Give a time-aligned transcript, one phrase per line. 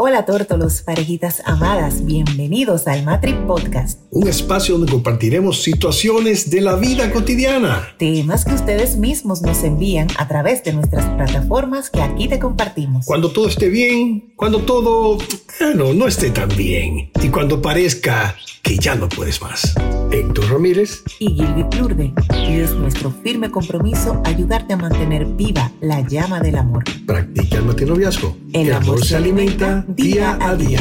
[0.00, 3.98] Hola tórtolos, parejitas amadas, bienvenidos al Matri Podcast.
[4.12, 7.82] Un espacio donde compartiremos situaciones de la vida cotidiana.
[7.98, 13.06] Temas que ustedes mismos nos envían a través de nuestras plataformas que aquí te compartimos.
[13.06, 15.18] Cuando todo esté bien, cuando todo,
[15.58, 17.10] bueno, no esté tan bien.
[17.20, 19.74] Y cuando parezca que ya no puedes más.
[20.12, 22.12] Héctor Ramírez y Gilby Plurde.
[22.46, 26.84] Y es nuestro firme compromiso ayudarte a mantener viva la llama del amor.
[27.06, 28.36] Practica el matinoviazgo.
[28.52, 30.80] El, amor, se alimenta día a día.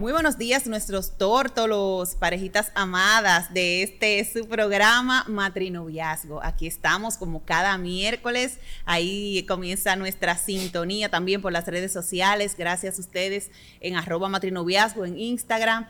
[0.00, 6.42] Muy buenos días, nuestros tórtolos, parejitas amadas de este su programa Matrinoviazgo.
[6.42, 8.58] Aquí estamos como cada miércoles.
[8.84, 12.56] Ahí comienza nuestra sintonía también por las redes sociales.
[12.58, 15.86] Gracias a ustedes en arroba matrinoviazgo en Instagram.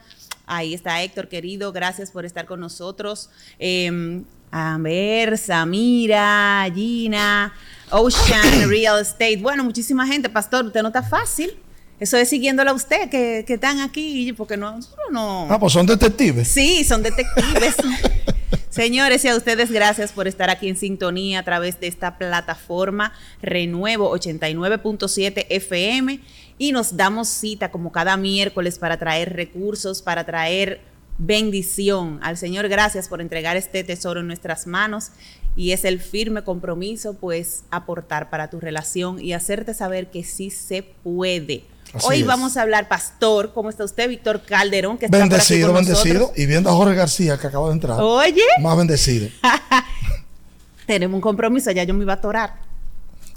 [0.46, 1.72] Ahí está Héctor, querido.
[1.72, 3.30] Gracias por estar con nosotros.
[3.58, 7.54] Eh, Amber, Samira, Gina,
[7.90, 9.38] Ocean Real Estate.
[9.38, 10.28] Bueno, muchísima gente.
[10.28, 11.56] Pastor, usted no está fácil.
[11.98, 14.78] Eso es siguiéndola a usted, que, que están aquí, porque no,
[15.10, 15.46] no.
[15.50, 16.48] Ah, pues son detectives.
[16.48, 17.76] Sí, son detectives.
[18.70, 23.12] Señores, y a ustedes gracias por estar aquí en sintonía a través de esta plataforma
[23.42, 26.20] Renuevo 89.7 FM
[26.56, 30.80] y nos damos cita como cada miércoles para traer recursos, para traer
[31.18, 32.20] bendición.
[32.22, 35.10] Al Señor, gracias por entregar este tesoro en nuestras manos
[35.56, 40.50] y es el firme compromiso, pues, aportar para tu relación y hacerte saber que sí
[40.50, 41.64] se puede.
[41.92, 42.26] Así Hoy es.
[42.26, 44.08] vamos a hablar, Pastor, ¿cómo está usted?
[44.08, 46.14] Víctor Calderón, que está por aquí Bendecido, con bendecido.
[46.20, 46.38] nosotros.
[46.38, 47.98] Y viendo a Jorge García que acaba de entrar.
[48.00, 49.28] Oye, Más bendecido.
[50.86, 52.54] tenemos un compromiso, ya yo me iba a atorar.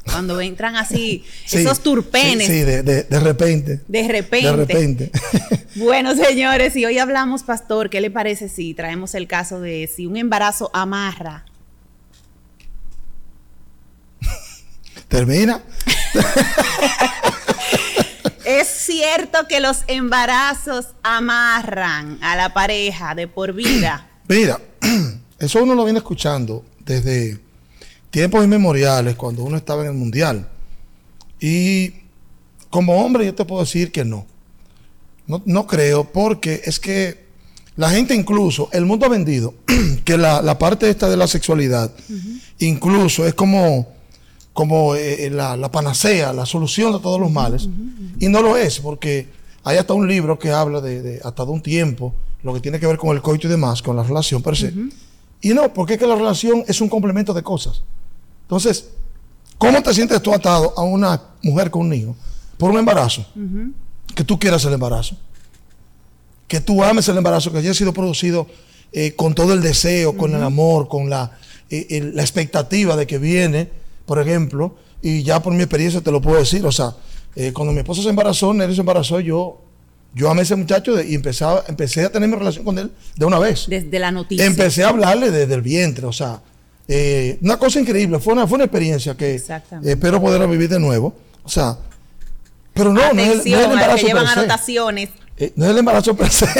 [0.05, 2.45] Cuando entran así, Sí, esos turpenes.
[2.47, 3.81] Sí, sí, de, de- de repente.
[3.87, 4.47] De repente.
[4.47, 5.11] De repente.
[5.75, 10.05] Bueno, señores, y hoy hablamos, pastor, ¿qué le parece si traemos el caso de si
[10.05, 11.45] un embarazo amarra?
[15.13, 15.61] Termina.
[18.43, 24.09] Es cierto que los embarazos amarran a la pareja de por vida.
[24.27, 24.59] Mira,
[25.39, 27.39] eso uno lo viene escuchando desde
[28.09, 30.49] tiempos inmemoriales, cuando uno estaba en el mundial.
[31.39, 31.93] Y
[32.71, 34.25] como hombre, yo te puedo decir que no.
[35.27, 37.23] No, no creo, porque es que
[37.75, 39.53] la gente incluso, el mundo ha vendido
[40.05, 41.91] que la, la parte esta de la sexualidad,
[42.57, 43.93] incluso es como,
[44.53, 47.67] como eh, la, la panacea, la solución de todos los males.
[48.19, 49.27] Y no lo es, porque
[49.63, 52.79] hay hasta un libro que habla de, de hasta de un tiempo, lo que tiene
[52.79, 54.71] que ver con el coito y demás, con la relación per se.
[55.41, 57.81] Y no, porque es que la relación es un complemento de cosas.
[58.43, 58.89] Entonces,
[59.57, 62.15] ¿cómo te sientes tú atado a una mujer con un hijo
[62.57, 63.25] por un embarazo?
[64.15, 65.17] Que tú quieras el embarazo.
[66.47, 68.47] Que tú ames el embarazo, que haya sido producido
[68.91, 71.31] eh, con todo el deseo, con el amor, con la,
[71.71, 73.69] eh, el- la expectativa de que viene,
[74.05, 76.93] por ejemplo, y ya por mi experiencia te lo puedo decir, o sea,
[77.35, 79.61] eh, cuando mi esposa se embarazó, Nelly se embarazó, yo,
[80.13, 82.77] yo amé a ese muchacho de- y empecé a, empecé a tener mi relación con
[82.77, 83.65] él de una vez.
[83.67, 84.45] Desde la noticia.
[84.45, 86.41] Empecé a hablarle desde el vientre, o sea,
[86.87, 89.35] eh, una cosa increíble, fue una, fue una experiencia que
[89.83, 91.15] espero poder vivir de nuevo.
[91.43, 91.77] O sea,
[92.73, 94.39] pero no, no es, no es el embarazo que llevan per se.
[94.39, 95.09] anotaciones.
[95.37, 96.45] Eh, no es el embarazo per se.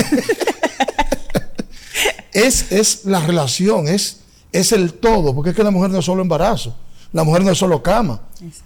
[2.34, 4.20] es, es la relación, es,
[4.52, 6.76] es el todo, porque es que la mujer no es solo embarazo,
[7.14, 8.20] la mujer no es solo cama,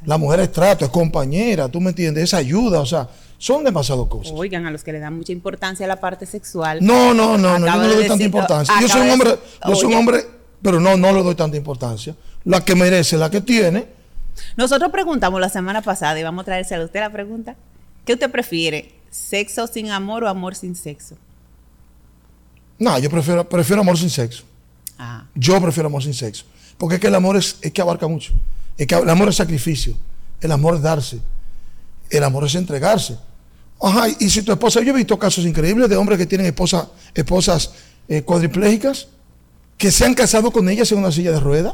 [0.05, 4.07] la mujer es trato, es compañera, tú me entiendes, es ayuda, o sea, son demasiadas
[4.07, 4.33] cosas.
[4.35, 6.79] Oigan, a los que le dan mucha importancia a la parte sexual.
[6.81, 8.73] No, no, no, no, yo no le doy tanta importancia.
[8.81, 9.37] Yo soy un hombre,
[9.67, 10.25] yo soy un hombre,
[10.61, 12.15] pero no, no le doy tanta importancia.
[12.45, 13.85] La que merece, la que tiene.
[14.55, 17.55] Nosotros preguntamos la semana pasada y vamos a traerse a usted la pregunta.
[18.05, 18.93] ¿Qué usted prefiere?
[19.11, 21.15] ¿Sexo sin amor o amor sin sexo?
[22.79, 24.43] No, yo prefiero, prefiero amor sin sexo.
[24.97, 26.45] Ah, Yo prefiero amor sin sexo.
[26.77, 28.33] Porque es que el amor es, es que abarca mucho.
[28.77, 29.95] Es que el amor es sacrificio.
[30.41, 31.19] El amor es darse.
[32.09, 33.17] El amor es entregarse.
[33.81, 36.89] Ajá, y si tu esposa, yo he visto casos increíbles de hombres que tienen esposa,
[37.13, 37.71] esposas
[38.07, 39.07] eh, cuadriplégicas
[39.77, 41.73] que se han casado con ellas en una silla de ruedas.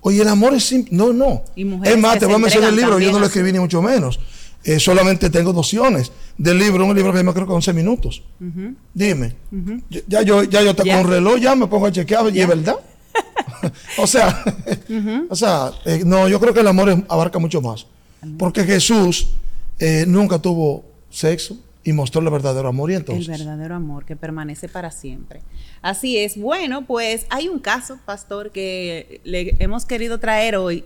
[0.00, 0.94] Oye, el amor es simple.
[0.96, 1.42] No, no.
[1.84, 4.20] Es más, te voy a mencionar el libro, yo no lo escribí ni mucho menos.
[4.64, 8.22] Eh, solamente tengo nociones del libro, un libro que me creo que 11 minutos.
[8.92, 9.36] Dime,
[9.88, 12.74] ya- ya yo ya yo un reloj, ya me pongo a chequear, y es verdad.
[13.98, 14.44] o sea,
[15.30, 17.86] o sea, eh, no, yo creo que el amor es- abarca mucho más.
[18.38, 19.28] Porque Jesús
[19.78, 23.28] eh, nunca tuvo sexo y mostró el verdadero amor y entonces.
[23.28, 25.40] el verdadero amor que permanece para siempre.
[25.82, 26.36] Así es.
[26.38, 30.84] Bueno, pues hay un caso, pastor, que le hemos querido traer hoy.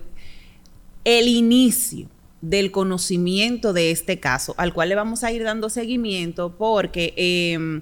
[1.03, 2.07] El inicio
[2.41, 7.81] del conocimiento de este caso, al cual le vamos a ir dando seguimiento, porque eh,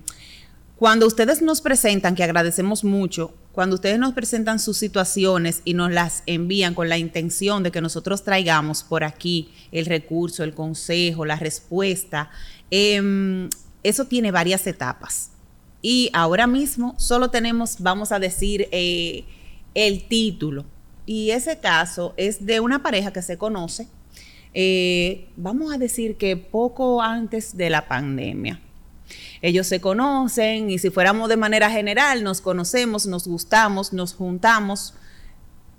[0.77, 5.91] cuando ustedes nos presentan, que agradecemos mucho, cuando ustedes nos presentan sus situaciones y nos
[5.91, 11.25] las envían con la intención de que nosotros traigamos por aquí el recurso, el consejo,
[11.25, 12.29] la respuesta,
[12.69, 13.49] em,
[13.83, 15.31] eso tiene varias etapas.
[15.81, 19.25] Y ahora mismo solo tenemos, vamos a decir, eh,
[19.73, 20.65] el título.
[21.05, 23.87] Y ese caso es de una pareja que se conoce,
[24.53, 28.59] eh, vamos a decir que poco antes de la pandemia.
[29.41, 34.93] Ellos se conocen y si fuéramos de manera general, nos conocemos, nos gustamos, nos juntamos.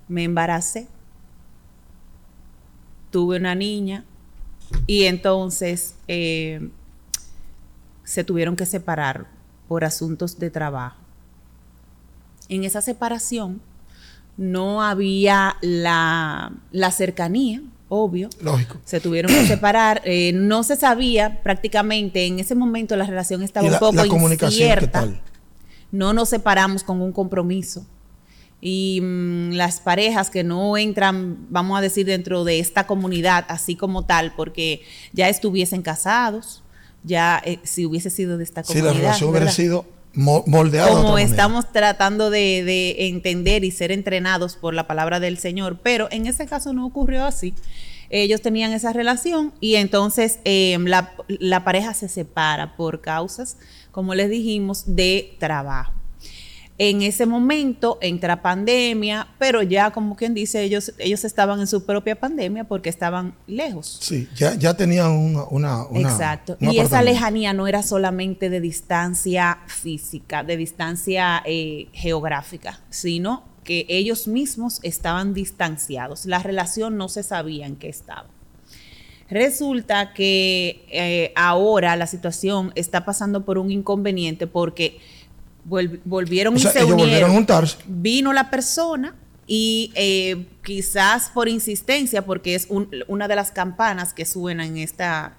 [0.08, 0.88] Me embaracé.
[3.11, 4.05] Tuve una niña
[4.87, 6.70] y entonces eh,
[8.05, 9.26] se tuvieron que separar
[9.69, 10.96] por asuntos de trabajo.
[12.49, 13.61] En esa separación
[14.37, 18.30] no había la, la cercanía, obvio.
[18.40, 18.78] Lógico.
[18.84, 20.00] Se tuvieron que separar.
[20.04, 25.08] Eh, no se sabía prácticamente, en ese momento la relación estaba un poco incierta.
[25.90, 27.84] No nos separamos con un compromiso.
[28.62, 33.76] Y mm, las parejas que no entran, vamos a decir, dentro de esta comunidad, así
[33.76, 36.62] como tal, porque ya estuviesen casados,
[37.04, 38.90] ya eh, si hubiese sido de esta comunidad.
[38.90, 39.84] Si la relación hubiera sido
[40.88, 46.09] Como estamos tratando de, de, entender y ser entrenados por la palabra del Señor, pero
[46.11, 47.55] en ese caso no ocurrió así.
[48.11, 53.56] Ellos tenían esa relación y entonces em, la, la pareja se separa por causas,
[53.91, 56.01] como les dijimos, de trabajo.
[56.84, 61.87] En ese momento entra pandemia, pero ya como quien dice, ellos, ellos estaban en su
[61.87, 63.99] propia pandemia porque estaban lejos.
[64.00, 65.44] Sí, ya, ya tenían una...
[65.44, 66.56] una, Exacto.
[66.58, 73.87] y esa lejanía no era solamente de distancia física, de distancia eh, geográfica, sino que
[73.88, 76.26] ellos mismos estaban distanciados.
[76.26, 78.26] La relación no se sabía en qué estaba.
[79.31, 84.99] Resulta que eh, ahora la situación está pasando por un inconveniente porque
[85.64, 87.31] volvieron y se unieron.
[87.31, 87.76] a juntarse.
[87.87, 89.14] Vino la persona
[89.47, 92.69] y eh, quizás por insistencia, porque es
[93.06, 95.37] una de las campanas que suenan en esta,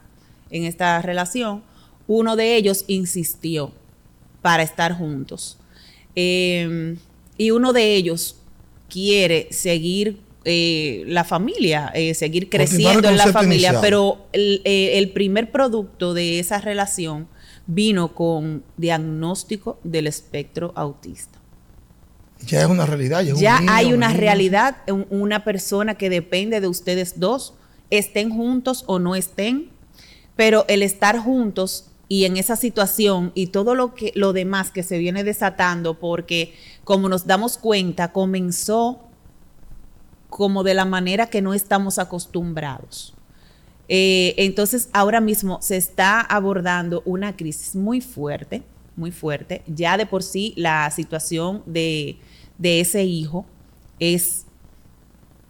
[0.49, 1.63] en esta relación,
[2.07, 3.71] uno de ellos insistió
[4.41, 5.57] para estar juntos.
[6.15, 6.97] Em,
[7.37, 8.35] y uno de ellos
[8.89, 16.13] quiere seguir eh, la familia, eh, seguir creciendo en la familia, pero el, primer producto
[16.13, 17.27] de esa relación
[17.65, 21.39] vino con diagnóstico del espectro autista.
[22.45, 23.23] Ya es una realidad.
[23.23, 24.77] Ya, hay una realidad,
[25.09, 27.53] una persona que depende de ustedes dos,
[27.89, 29.69] estén juntos o no estén,
[30.35, 34.83] pero el estar juntos y en esa situación y todo lo que lo demás que
[34.83, 38.99] se viene desatando porque como nos damos cuenta comenzó
[40.29, 43.13] como de la manera que no estamos acostumbrados.
[43.87, 48.63] Eh, entonces, ahora mismo se está abordando una crisis muy fuerte,
[48.95, 49.61] muy fuerte.
[49.67, 52.17] Ya de por sí la situación de,
[52.61, 53.45] ese hijo
[53.99, 54.45] es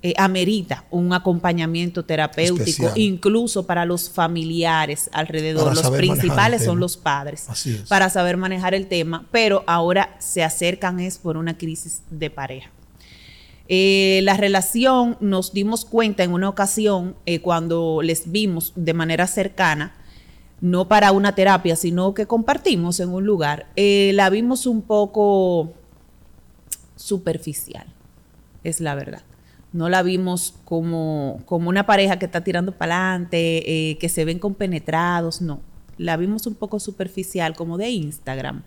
[0.01, 5.75] eh, amerita un acompañamiento terapéutico, incluso para los familiares alrededor.
[5.75, 7.47] los principales son los padres,
[7.87, 12.71] para saber manejar el tema, pero ahora se acercan es por una crisis de pareja.
[13.69, 19.25] Eh, la relación nos dimos cuenta en una ocasión eh, cuando les vimos de manera
[19.27, 19.93] cercana,
[20.59, 25.73] no para una terapia, sino que compartimos en un lugar, eh, la vimos un poco
[26.95, 27.87] superficial,
[28.63, 29.23] es la verdad.
[29.71, 34.37] No la vimos como, como una pareja que está tirando para adelante, que se ven
[34.37, 35.61] compenetrados, no.
[35.97, 38.61] La vimos un poco superficial, como de Instagram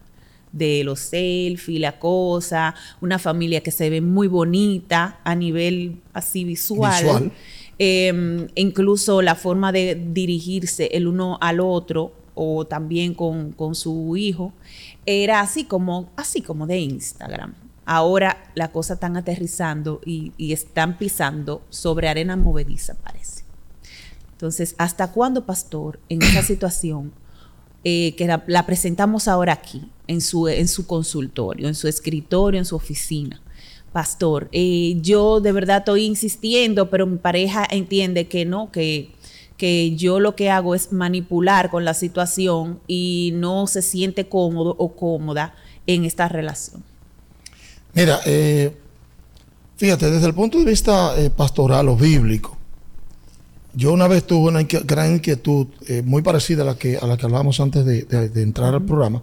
[0.57, 6.45] de los selfies, la cosa, una familia que se ve muy bonita a nivel así
[6.45, 7.33] visual.
[7.79, 14.53] Em, incluso la forma de dirigirse el uno al otro o también con, su hijo,
[15.07, 17.55] era así como, así como de Instagram.
[17.87, 23.45] Ahora la cosa están aterrizando y, están pisando sobre arena movediza, parece.
[24.33, 27.13] Entonces, ¿hasta cuándo, pastor, en esa situación
[27.89, 32.65] eh, que la, presentamos ahora aquí, en su, en su consultorio, en su escritorio, en
[32.65, 33.41] su oficina.
[33.93, 39.13] Pastor, eh, yo de verdad estoy insistiendo, pero mi pareja entiende que no, que,
[39.57, 44.75] que yo lo que hago es manipular con la situación y no se siente cómodo
[44.79, 45.55] o cómoda
[45.87, 46.83] en esta relación.
[47.95, 48.77] Mira, eh,
[49.77, 52.56] fíjate, desde el punto de vista eh, pastoral o bíblico,
[53.77, 55.69] yo una vez tuve una gran inquietud
[56.05, 59.23] muy parecida a la que, a la que hablábamos antes de, entrar al programa.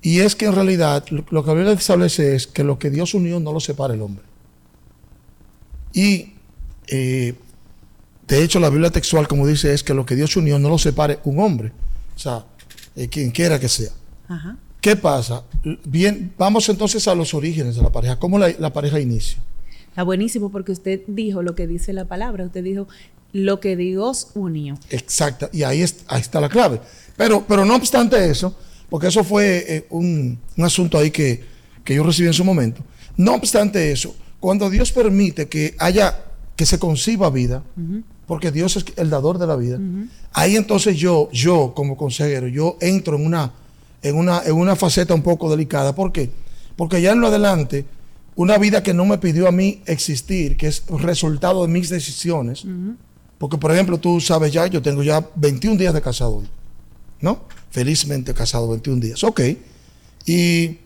[0.00, 3.14] Y es que en realidad lo, que la Biblia establece es que lo que Dios
[3.14, 4.24] unió no lo separa el hombre.
[5.92, 6.34] Y
[6.86, 7.34] eh,
[8.26, 10.78] de hecho la Biblia textual, como dice, es que lo que Dios unió no lo
[10.78, 11.72] separe un hombre.
[12.14, 12.44] O sea,
[12.94, 13.90] eh, quien quiera que sea.
[14.28, 14.34] ¿Qué
[14.80, 15.42] ¿Qué pasa?
[15.84, 18.18] Bien, vamos entonces a los orígenes de la pareja.
[18.18, 19.38] ¿Cómo la, la pareja inicia?
[19.88, 22.44] Está buenísimo porque usted dijo lo que dice la palabra.
[22.44, 22.86] Usted dijo
[23.32, 24.78] lo que Dios unió.
[24.90, 25.48] Exacto.
[25.52, 26.80] Y ahí, es- ahí está la clave.
[27.16, 28.54] Pero, pero no obstante eso,
[28.88, 31.44] porque eso fue eh, un, un asunto ahí que,
[31.84, 32.82] que yo recibí en su momento.
[33.16, 36.16] No obstante eso, cuando Dios permite que haya,
[36.56, 37.62] que se conciba vida,
[38.26, 39.78] porque Dios es el dador de la vida,
[40.32, 43.52] ahí entonces yo, yo como consejero, yo entro en una,
[44.02, 45.94] en una, en una faceta un poco delicada.
[45.94, 46.30] ¿Por qué?
[46.76, 47.84] Porque ya en lo adelante,
[48.36, 52.64] una vida que no me pidió a mí existir, que es resultado de mis decisiones,
[53.38, 56.48] porque por ejemplo tú sabes ya, yo tengo ya 21 días de casado hoy,
[57.20, 57.42] ¿no?
[57.70, 59.40] Felizmente casado 21 días, ok.
[60.26, 60.78] Y,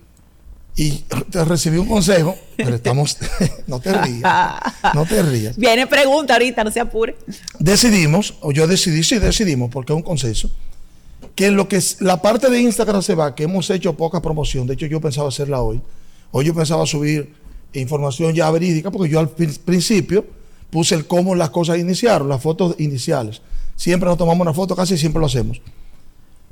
[0.76, 0.90] y
[1.30, 3.16] te recibí un consejo, pero estamos,
[3.66, 4.54] no te rías,
[4.94, 5.56] no te rías.
[5.56, 7.16] Viene pregunta ahorita, no se apure.
[7.58, 10.50] Decidimos, o yo decidí, sí decidimos, porque es un consenso,
[11.34, 14.66] que lo que es la parte de Instagram se va, que hemos hecho poca promoción,
[14.66, 15.80] de hecho yo pensaba hacerla hoy,
[16.30, 17.32] hoy yo pensaba subir
[17.74, 20.24] información ya verídica, porque yo al prin- principio
[20.72, 23.42] puse el cómo las cosas iniciaron, las fotos iniciales.
[23.76, 25.60] Siempre nos tomamos una foto, casi siempre lo hacemos.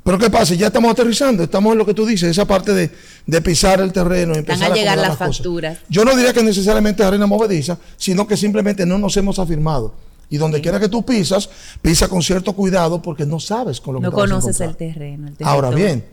[0.03, 0.53] Pero ¿qué pasa?
[0.53, 2.91] Ya estamos aterrizando, estamos en lo que tú dices, esa parte de,
[3.25, 5.37] de pisar el terreno y empezar a llegar las cosas.
[5.37, 5.79] facturas.
[5.89, 9.95] Yo no diría que necesariamente es arena movediza, sino que simplemente no nos hemos afirmado.
[10.29, 11.49] Y donde quiera que tú pisas,
[11.81, 14.75] pisa con cierto cuidado porque no sabes con lo que No vas a conoces el
[14.75, 15.27] terreno.
[15.27, 16.05] el Ahora bien,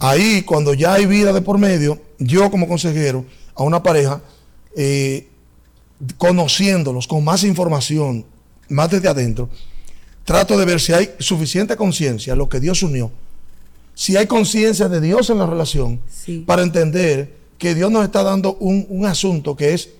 [0.00, 4.20] ahí cuando ya hay vida de por medio, yo como consejero a una pareja,
[4.76, 5.29] eh,
[6.18, 8.24] conociéndolos con más información,
[8.68, 9.48] más desde adentro,
[10.24, 13.10] trato de ver si hay suficiente conciencia, lo que Dios unió,
[13.94, 16.44] si hay conciencia de Dios en la relación, Sí.
[16.46, 19.90] para entender que Dios nos está dando un, un asunto que es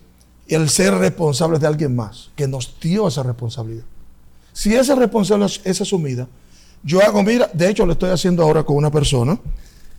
[0.48, 3.84] el ser responsables de alguien más, que nos dio esa responsabilidad.
[4.52, 6.26] Si esa responsabilidad es asumida,
[6.82, 9.38] yo hago, mira, de hecho lo estoy haciendo ahora con una persona,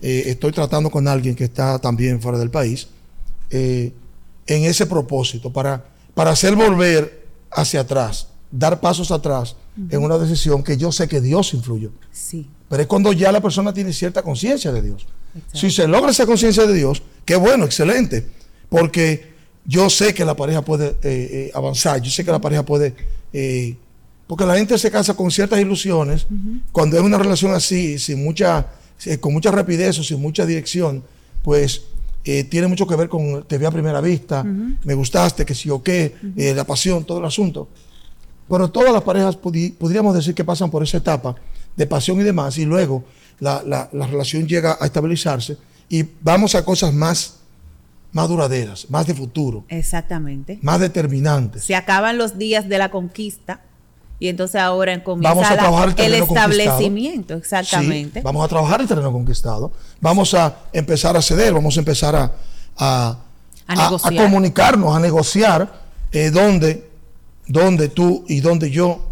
[0.00, 2.88] eh, estoy tratando con alguien que está también fuera del país,
[3.50, 3.92] eh,
[4.46, 9.56] en ese propósito, para, para hacer volver hacia atrás, dar pasos atrás
[9.90, 11.90] en una decisión que yo sé que Dios influyó.
[12.12, 12.46] Sí.
[12.68, 15.06] Pero es cuando ya la persona tiene cierta conciencia de Dios.
[15.34, 15.58] Exacto.
[15.58, 18.26] Si se logra esa conciencia de Dios, qué bueno, excelente.
[18.68, 19.32] Porque
[19.64, 22.94] yo sé que la pareja puede eh, eh, avanzar, yo sé que la pareja puede...
[23.32, 23.76] eh,
[24.26, 26.26] porque la gente se casa con ciertas ilusiones,
[26.70, 28.66] cuando es una relación así, sin mucha,
[29.20, 31.04] con mucha rapidez o sin mucha dirección,
[31.42, 31.82] pues
[32.24, 35.68] eh, tiene mucho que ver con te vi a primera vista, me gustaste, que sí
[35.70, 37.68] o qué, eh, la pasión, todo el asunto.
[38.48, 41.34] Pero todas las parejas podríamos decir que pasan por esa etapa
[41.76, 43.04] de pasión y demás, y luego
[43.40, 45.56] la, la- la relación llega a estabilizarse
[45.88, 47.38] y vamos a cosas más,
[48.12, 50.58] más duraderas, más de futuro, Exactamente.
[50.62, 51.64] más determinantes.
[51.64, 53.62] Se acaban los días de la conquista
[54.22, 55.56] y entonces ahora comienza
[55.96, 57.34] el establecimiento.
[57.34, 58.20] Exactamente.
[58.20, 62.14] Sí, vamos a trabajar el terreno conquistado, vamos a empezar a ceder, vamos a empezar
[62.14, 62.32] a,
[62.76, 63.18] a,
[63.66, 65.72] A comunicarnos, a negociar
[66.12, 66.88] eh, dónde,
[67.48, 69.04] dónde tú y dónde yo.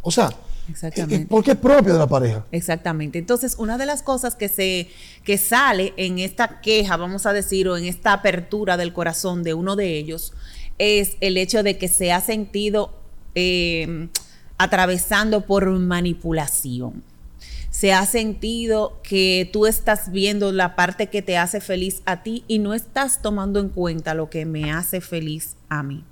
[0.00, 0.30] O sea,
[0.70, 1.24] Exactamente.
[1.24, 2.46] eh, porque es propio de la pareja.
[2.50, 3.18] Exactamente.
[3.18, 4.88] Entonces, una de las cosas que se
[5.24, 9.52] que sale en esta queja, vamos a decir, o en esta apertura del corazón de
[9.52, 10.32] uno de ellos,
[10.78, 12.94] es el hecho de que se ha sentido
[13.34, 14.08] eh,
[14.58, 17.02] atravesando por manipulación.
[17.70, 22.44] Se ha sentido que tú estás viendo la parte que te hace feliz a ti
[22.46, 26.04] y no estás tomando en cuenta lo que me hace feliz a mí.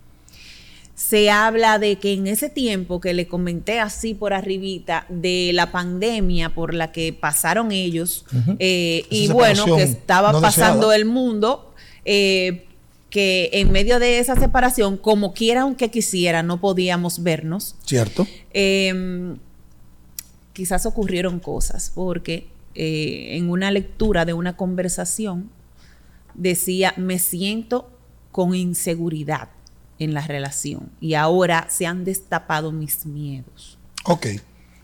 [0.96, 5.70] Se habla de que en ese tiempo que le comenté así por arribita de la
[5.70, 8.24] pandemia por la que pasaron ellos
[8.58, 11.72] eh, y bueno que estaba no pasando el mundo
[12.04, 12.66] eh,
[13.12, 18.26] que en medio de esa separación como quiera aunque quisiera no podíamos vernos ¿Cierto?
[18.52, 19.36] eh,
[20.52, 25.50] quizás ocurrieron cosas, porque eh, en una lectura de una conversación
[26.34, 27.90] decía, me siento
[28.30, 29.48] con inseguridad
[29.98, 33.78] en la relación y ahora se han destapado mis miedos.
[34.04, 34.26] Ok,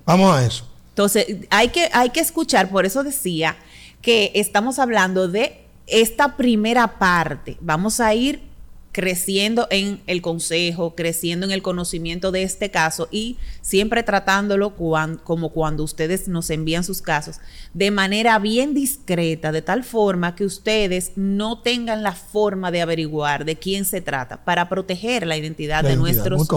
[0.04, 0.68] vamos a eso.
[0.90, 3.56] Entonces, hay que, hay que escuchar, por eso decía
[4.02, 7.56] que estamos hablando de esta primera parte.
[7.60, 8.46] Vamos a ir
[8.90, 15.18] creciendo en el consejo, creciendo en el conocimiento de este caso y siempre tratándolo cuan-
[15.22, 17.36] como cuando ustedes nos envían sus casos,
[17.74, 23.44] de manera bien discreta, de tal forma que ustedes no tengan la forma de averiguar
[23.44, 26.48] de quién se trata, para proteger la identidad La de identidad, nuestros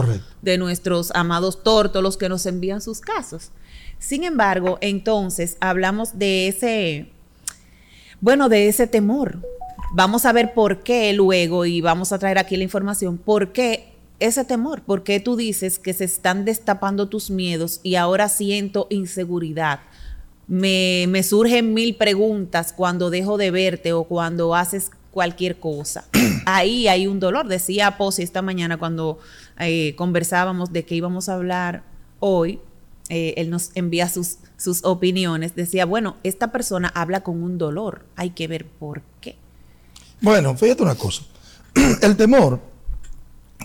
[0.41, 3.51] de nuestros amados tórtolos que nos envían sus casos.
[3.99, 7.11] Sin embargo, entonces hablamos de ese,
[8.21, 9.39] bueno, de ese temor.
[9.93, 13.93] Vamos a ver por qué luego y vamos a traer aquí la información, por qué
[14.19, 18.87] ese temor, por qué tú dices que se están destapando tus miedos y ahora siento
[18.89, 19.81] inseguridad.
[20.47, 26.05] me, me surgen mil preguntas cuando dejo de verte o cuando haces cualquier cosa.
[26.45, 27.47] Ahí hay un dolor.
[27.47, 29.19] Decía Posi esta mañana cuando
[29.59, 31.83] eh, conversábamos de que íbamos a hablar
[32.19, 32.59] hoy,
[33.09, 38.05] eh, él nos envía sus, sus opiniones, decía, bueno, esta persona habla con un dolor,
[38.15, 39.35] hay que ver por qué.
[40.21, 41.23] Bueno, fíjate una cosa,
[42.01, 42.59] el temor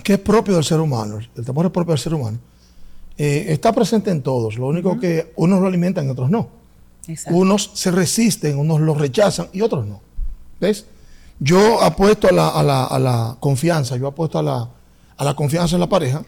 [0.03, 2.39] que es propio del ser humano, el temor es propio del ser humano,
[3.19, 6.49] eh, está presente en todos, lo único que unos lo alimentan y otros no.
[7.07, 7.39] Exacto.
[7.39, 10.01] Unos se resisten, unos lo rechazan y otros no.
[10.61, 10.87] ¿Ves?
[11.39, 14.71] Yo apuesto a la, a la, a la confianza, yo apuesto a la,
[15.17, 16.25] a la confianza en la pareja,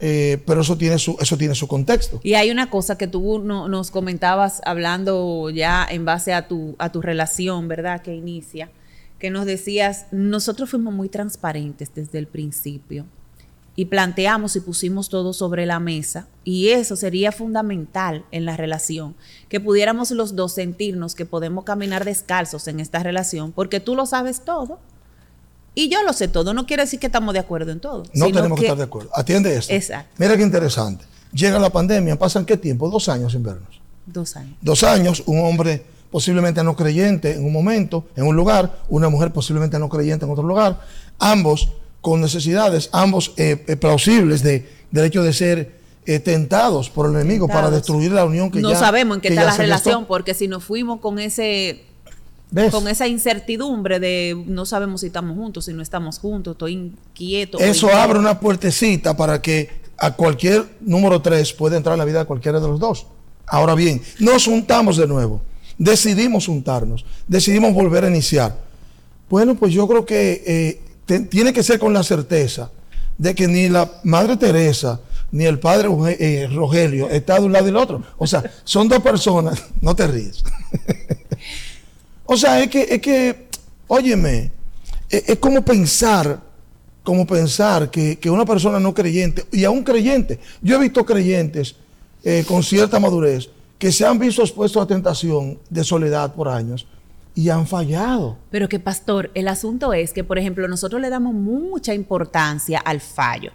[0.00, 2.20] eh, pero eso tiene, su, eso tiene su contexto.
[2.22, 6.76] Y hay una cosa que tú no- nos comentabas hablando ya en base a tu,
[6.78, 8.02] a tu relación, ¿verdad?
[8.02, 8.70] Que inicia,
[9.18, 13.06] que nos decías, nosotros fuimos muy transparentes desde el principio
[13.78, 19.14] y planteamos y pusimos todo sobre la mesa y eso sería fundamental en la relación,
[19.50, 24.06] que pudiéramos los dos sentirnos que podemos caminar descalzos en esta relación, porque tú lo
[24.06, 24.78] sabes todo
[25.78, 28.02] y yo lo sé todo, no quiere decir que estamos de acuerdo en todo.
[28.14, 29.10] No tenemos que, estar de acuerdo.
[29.14, 29.74] Atiende esto.
[29.74, 30.10] Exacto.
[30.16, 31.04] Mira qué interesante.
[31.34, 32.88] Llega la pandemia, ¿pasan qué tiempo?
[32.88, 33.78] Dos años sin vernos.
[34.06, 34.56] Dos años.
[34.62, 39.34] Dos años, un hombre posiblemente no creyente en un momento, en un lugar, una mujer
[39.34, 40.80] posiblemente no creyente en otro lugar,
[41.18, 41.68] ambos
[42.00, 47.16] con necesidades, ambos eh, eh, plausibles de, del hecho de ser eh, tentados por el
[47.16, 50.08] enemigo para destruir la unión que no ya sabemos en qué está la relación, gestó.
[50.08, 51.84] porque si nos fuimos con ese
[52.50, 52.70] ¿Ves?
[52.72, 57.58] con esa incertidumbre de no sabemos si estamos juntos, si no estamos juntos, estoy inquieto.
[57.58, 58.02] Eso inquieto.
[58.02, 62.24] abre una puertecita para que a cualquier número 3 pueda entrar en la vida de
[62.26, 63.06] cualquiera de los dos.
[63.46, 65.42] Ahora bien, nos juntamos de nuevo,
[65.76, 68.56] decidimos juntarnos, decidimos volver a iniciar.
[69.28, 72.70] Bueno, pues yo creo que eh, te- tiene que ser con la certeza
[73.18, 75.00] de que ni la Madre Teresa
[75.32, 75.88] ni el Padre
[76.20, 78.02] eh, Rogelio está de un lado y del otro.
[78.18, 80.44] O sea, son dos personas, no te ríes.
[82.26, 83.48] o sea, es que, es que,
[83.88, 84.52] óyeme,
[85.08, 86.46] es, es como pensar
[87.06, 91.76] como pensar que, que una persona no creyente, y aún creyente, yo he visto creyentes
[92.24, 96.84] eh, con cierta madurez que se han visto expuestos a tentación de soledad por años
[97.36, 98.36] y han fallado.
[98.50, 103.00] Pero que pastor, el asunto es que, por ejemplo, nosotros le damos mucha importancia al
[103.00, 103.52] fallo.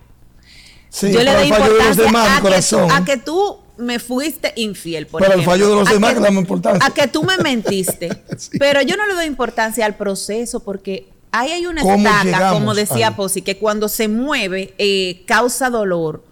[0.87, 5.33] Sí, Yo le doy importancia a, que a que tú me fuiste infiel, por Pero
[5.33, 5.51] el ejemplo.
[5.53, 6.85] fallo de los A demás que- damos importancia.
[6.85, 8.09] A que tú me mentiste.
[8.37, 8.57] Sí.
[8.59, 12.53] Pero yo no le doy importancia al proceso porque ahí hay una ¿Cómo estaca, llegamos
[12.53, 13.13] como decía ahí?
[13.15, 16.23] Posi, que cuando se mueve eh, causa dolor.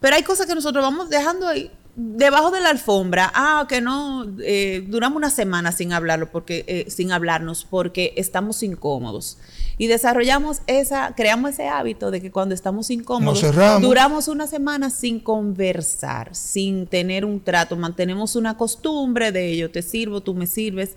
[0.00, 3.32] Pero hay cosas que nosotros vamos dejando ahí debajo de la alfombra.
[3.34, 8.62] Ah, que no, eh, duramos una semana sin hablarlo porque eh, sin hablarnos porque estamos
[8.62, 9.38] incómodos.
[9.80, 13.42] Y desarrollamos esa, creamos ese hábito de que cuando estamos incómodos,
[13.80, 19.82] duramos una semana sin conversar, sin tener un trato, mantenemos una costumbre de yo te
[19.82, 20.90] sirvo, tú me sirves,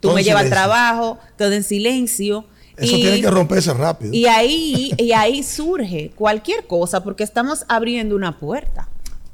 [0.00, 2.44] tú Todo me llevas al trabajo, todo en silencio.
[2.76, 4.12] Eso y- tiene que romperse rápido.
[4.12, 8.88] y ahí, y ahí surge cualquier cosa, porque estamos abriendo una puerta.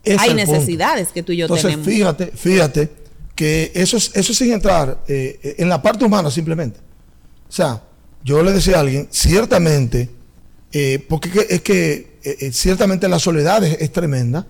[0.04, 0.52] Es Hay punto.
[0.52, 1.86] necesidades que tú y yo Entonces, tenemos.
[1.86, 2.90] fíjate, fíjate
[3.34, 6.80] que eso es, eso es sin entrar eh, en la parte humana simplemente.
[7.48, 7.82] O sea,
[8.24, 10.10] yo le decía a alguien, ciertamente,
[10.72, 14.46] eh, porque es que, eh, eh, ciertamente la soledad es, es tremenda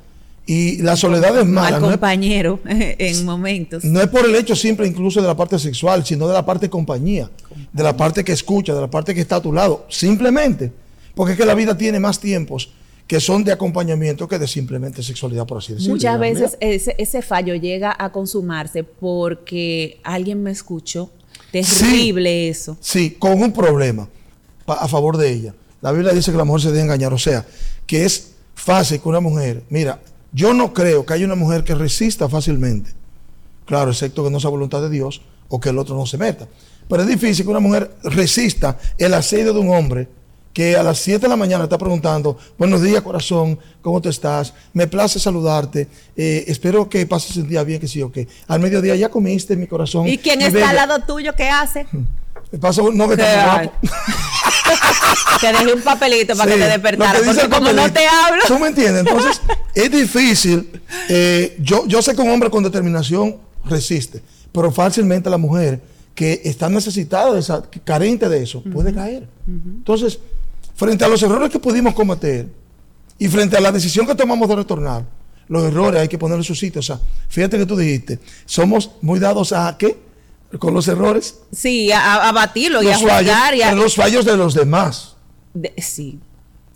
[0.46, 1.78] y la soledad es Al mala.
[1.78, 3.84] No es, compañero en momentos.
[3.84, 6.66] no es por el hecho simple incluso de la parte sexual, sino de la parte
[6.66, 7.30] de compañía,
[7.72, 9.86] de la parte que escucha, de la parte que está a tu lado.
[9.90, 10.72] Simplemente,
[11.14, 12.70] porque es que la vida tiene más tiempos
[13.06, 15.94] que son de acompañamiento que de simplemente sexualidad, por así decirlo.
[15.94, 21.10] Muchas veces ese, ese fallo llega a consumarse porque alguien me escuchó.
[21.50, 22.76] Terrible eso.
[22.80, 24.08] Sí, con un problema
[24.66, 25.54] a favor de ella.
[25.80, 27.46] La Biblia dice que la mujer se debe engañar, o sea,
[27.86, 30.00] que es fácil que una mujer, mira,
[30.32, 32.90] yo no creo que haya una mujer que resista fácilmente,
[33.64, 36.48] claro, excepto que no sea voluntad de Dios o que el otro no se meta,
[36.88, 40.08] pero es difícil que una mujer resista el asedio de un hombre
[40.58, 44.52] que a las 7 de la mañana está preguntando, buenos días corazón, ¿cómo te estás?
[44.72, 48.58] Me place saludarte, eh, espero que pases el día bien, que sí o que al
[48.58, 50.08] mediodía ya comiste mi corazón.
[50.08, 50.70] ¿Y quién está bella?".
[50.70, 51.32] al lado tuyo?
[51.36, 51.86] ¿Qué hace?
[52.50, 53.66] Me pasa un- no que ¿Qué está muy hay?
[53.68, 53.88] guapo.
[55.40, 57.12] Te dejé un papelito para Sí, que te lo despertara.
[57.12, 58.42] que dice Porque el como no te hablo.
[58.48, 59.06] ¿Tú me entiendes?
[59.06, 59.40] Entonces,
[59.76, 60.82] es difícil.
[61.08, 65.80] eh, yo, yo sé que un hombre con determinación resiste, pero fácilmente la mujer
[66.16, 69.28] que está necesitada de esa, carente de eso, puede caer.
[69.46, 70.18] Entonces,
[70.78, 72.46] frente a los errores que pudimos cometer
[73.18, 75.04] y frente a la decisión que tomamos de retornar,
[75.48, 76.78] los errores hay que ponerlos en su sitio.
[76.78, 79.98] O sea, fíjate que tú dijiste, somos muy dados a qué?
[80.58, 83.94] Con los errores, Sí, a, a batirlo y a los fallos, juzgar y a, los
[83.96, 85.16] fallos de los demás.
[85.52, 86.18] de- sí.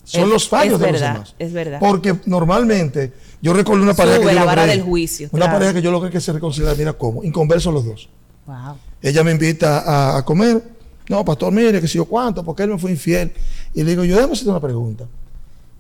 [0.05, 1.35] son Es- los fallos de los demás.
[1.39, 1.79] es verdad.
[1.81, 5.45] Porque normalmente, yo recuerdo una pareja Sube que yo la vara logré- del juicio, Una
[5.47, 5.59] claro.
[5.59, 8.09] pareja que yo logré que se reconciliara, mira cómo, inconversos los dos.
[8.47, 8.77] Wow.
[9.01, 10.63] Ella me invita a, a comer.
[11.09, 13.33] No, pastor, mire, que si yo cuánto, porque él me fue infiel.
[13.75, 15.07] Y le digo, yo déjame hacerte una pregunta.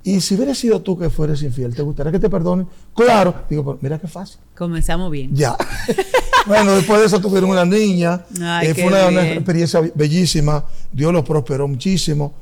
[0.04, 2.66] Y si hubiera sido tú que fueres infiel, ¿te gustaría que te perdonen?
[2.94, 3.34] Claro.
[3.48, 4.38] Digo, pero mira qué fácil.
[4.56, 5.30] Comenzamos bien.
[5.32, 5.56] Ya.
[6.46, 8.24] bueno, después de eso tuvieron una niña.
[8.42, 10.64] Ay, Eh, fue una, experiencia bellísima.
[10.90, 12.34] Dios los prosperó muchísimo.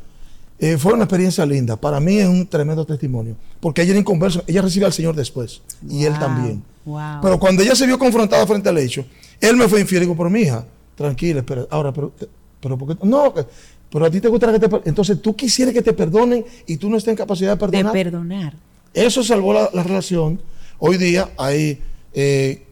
[0.59, 1.77] Eh, fue una experiencia linda.
[1.77, 3.37] Para mí es un tremendo testimonio.
[3.61, 4.43] Porque ella era inconverso.
[4.47, 5.61] Ella recibe al Señor después.
[5.87, 6.63] Y él también.
[6.87, 7.21] wow.
[7.21, 9.05] Pero cuando ella se vio confrontada frente al hecho,
[9.39, 10.01] él me fue infiel.
[10.01, 10.65] Digo, pero mi hija,
[10.97, 11.67] tranquila, espera.
[11.71, 12.11] Ahora, pero,
[12.61, 13.07] pero ¿por qué?
[13.07, 13.35] No,
[13.91, 16.89] pero a ti te gustaría que te Entonces tú quisieras que te perdonen y tú
[16.89, 17.93] no estás en capacidad de De perdonar.
[17.93, 18.55] perdonar.
[18.95, 20.41] Eso salvó la, la relación.
[20.79, 21.81] Hoy día hay
[22.15, 22.65] eh,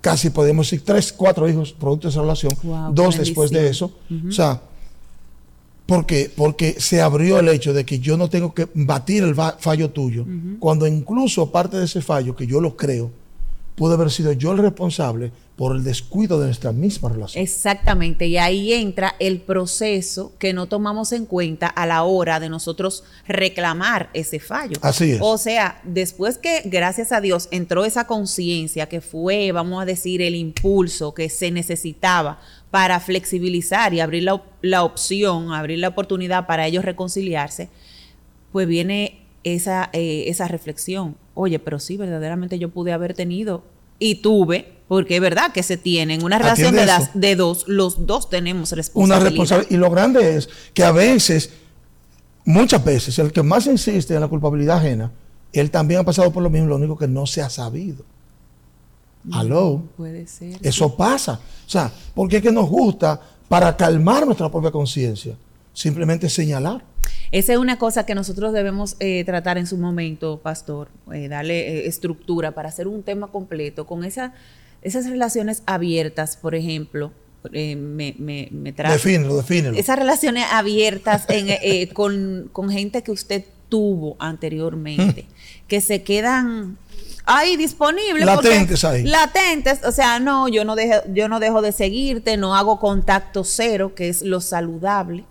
[0.00, 2.52] casi, podemos decir, tres, cuatro hijos producto de esa relación.
[2.62, 3.92] Wow, dos después de eso.
[4.28, 4.62] O sea,
[5.86, 6.30] ¿por qué?
[6.34, 10.24] Porque se abrió el hecho de que yo no tengo que batir el fallo tuyo.
[10.58, 13.10] Cuando incluso parte de ese fallo, que yo lo creo,
[13.76, 17.42] pude haber sido yo el responsable por el descuido de nuestra misma relación.
[17.42, 22.48] Exactamente, y ahí entra el proceso que no tomamos en cuenta a la hora de
[22.48, 24.76] nosotros reclamar ese fallo.
[24.82, 25.18] Así es.
[25.22, 30.20] O sea, después que, gracias a Dios, entró esa conciencia que fue, vamos a decir,
[30.20, 36.46] el impulso que se necesitaba para flexibilizar y abrir la, la opción, abrir la oportunidad
[36.46, 37.68] para ellos reconciliarse,
[38.52, 41.16] pues viene esa, eh, esa reflexión.
[41.36, 43.62] Oye, pero sí, verdaderamente yo pude haber tenido
[43.98, 48.06] y tuve, porque es verdad que se tiene en una relación de, das- dos, los
[48.06, 49.30] dos tenemos una responsabilidad.
[49.30, 49.70] responsabilidad.
[49.70, 51.50] Y lo grande es que a veces,
[52.44, 55.12] muchas veces, el que más insiste en la culpabilidad ajena,
[55.52, 58.04] él también ha pasado por lo mismo, lo único que no se ha sabido.
[59.32, 59.82] Aló.
[59.96, 60.56] Puede ser.
[60.62, 61.40] Eso pasa.
[61.66, 65.36] O sea, porque es que nos gusta, para calmar nuestra propia conciencia,
[65.72, 66.84] simplemente señalar.
[67.32, 71.68] Esa es una cosa que nosotros debemos eh, tratar en su momento, pastor, eh, darle
[71.68, 74.32] eh, estructura para hacer un tema completo con esa,
[74.82, 77.12] esas relaciones abiertas, por ejemplo.
[77.52, 79.76] eh, me, me, me tra- Defínelo, defínelo.
[79.78, 85.66] Esas relaciones abiertas en, con, con gente que usted tuvo anteriormente, Mm.
[85.68, 86.78] que se quedan
[87.24, 88.24] ahí disponibles.
[88.24, 89.02] Latentes porque- ahí.
[89.04, 93.42] Latentes, o sea, no, yo no, dejo, yo no dejo de seguirte, no hago contacto
[93.44, 95.24] cero, que es lo saludable.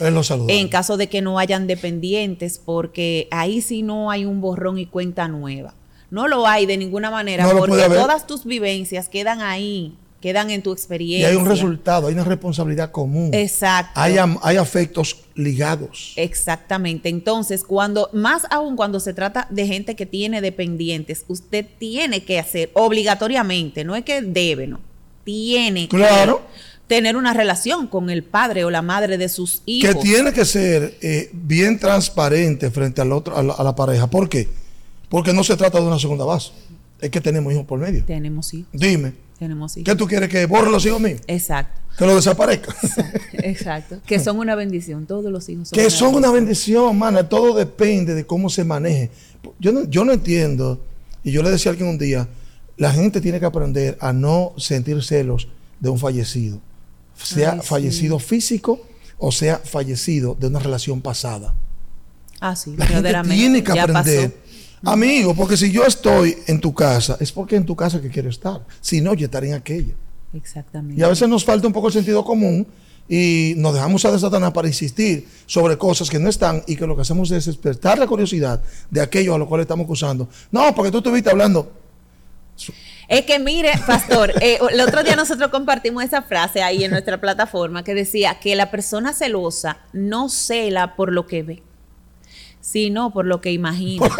[0.00, 0.22] Lo.
[0.48, 4.86] En caso de que no hayan dependientes, porque ahí sí no hay un borrón y
[4.86, 5.74] cuenta nueva.
[6.10, 10.62] No lo hay de ninguna manera, No porque todas tus vivencias quedan ahí, quedan en
[10.62, 11.28] tu y experiencia.
[11.28, 13.30] hay un resultado, hay una responsabilidad común.
[13.32, 14.00] Exacto.
[14.00, 14.16] Hay,
[14.56, 16.12] afectos ligados.
[16.16, 17.08] Exactamente.
[17.08, 22.38] Entonces, cuando, más aún cuando se trata de gente que tiene dependientes, usted tiene que
[22.38, 24.80] hacer obligatoriamente, no es que debe, no.
[25.24, 26.38] Tiene Claro.
[26.38, 29.94] que tener una relación con el padre o la madre de sus hijos.
[29.94, 34.10] que tiene que ser eh, bien transparente frente al otro, a la, a la pareja.
[34.10, 34.48] ¿Por qué?
[35.08, 36.50] Porque no se trata de una segunda base.
[37.00, 38.04] Es que tenemos hijos por medio.
[38.04, 38.70] Tenemos hijos.
[38.72, 39.84] Dime, Tenemos hijos.
[39.84, 41.20] ¿qué tú quieres que borre los hijos míos?
[41.28, 41.80] Exacto.
[41.96, 42.74] Que los desaparezcan.
[43.34, 44.00] Exacto.
[44.04, 45.06] Que son una bendición.
[45.06, 47.28] Todos los hijos son que son una bendición, mana.
[47.28, 49.12] Todo depende de cómo se maneje.
[49.60, 50.80] Yo no, yo no entiendo,
[51.22, 52.26] y yo le decía a alguien un día,
[52.78, 55.46] la gente tiene que aprender a no sentir celos
[55.78, 56.60] de un fallecido.
[57.22, 57.66] Sea Ay, sí.
[57.66, 58.80] fallecido físico
[59.20, 61.54] o sea fallecido de una relación pasada.
[62.40, 64.36] Ah, sí, La gente tiene que aprender.
[64.82, 68.30] Amigo, porque si yo estoy en tu casa, es porque en tu casa que quiero
[68.30, 68.64] estar.
[68.80, 69.94] Si no, yo estaré en aquella.
[70.32, 70.98] Exactamente.
[70.98, 72.66] Y a veces nos falta un poco el sentido común
[73.06, 76.86] y nos dejamos usar de Satanás para insistir sobre cosas que no están y que
[76.86, 80.28] lo que hacemos es despertar la curiosidad de aquello a lo cual estamos acusando.
[80.50, 81.70] No, porque tú estuviste hablando.
[83.10, 87.20] Es que mire, pastor, eh, el otro día nosotros compartimos esa frase ahí en nuestra
[87.20, 91.62] plataforma que decía que la persona celosa no cela por lo que ve,
[92.60, 94.06] sino por lo que imagina.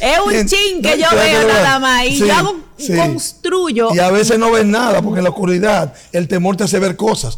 [0.00, 2.56] Es un Bien, chin no, que yo que veo nada más y Sí, yo hago,
[2.76, 2.94] sí.
[2.94, 3.88] construyo.
[3.94, 6.94] y a veces no ves nada porque en la oscuridad el temor te hace ver
[6.96, 7.36] cosas.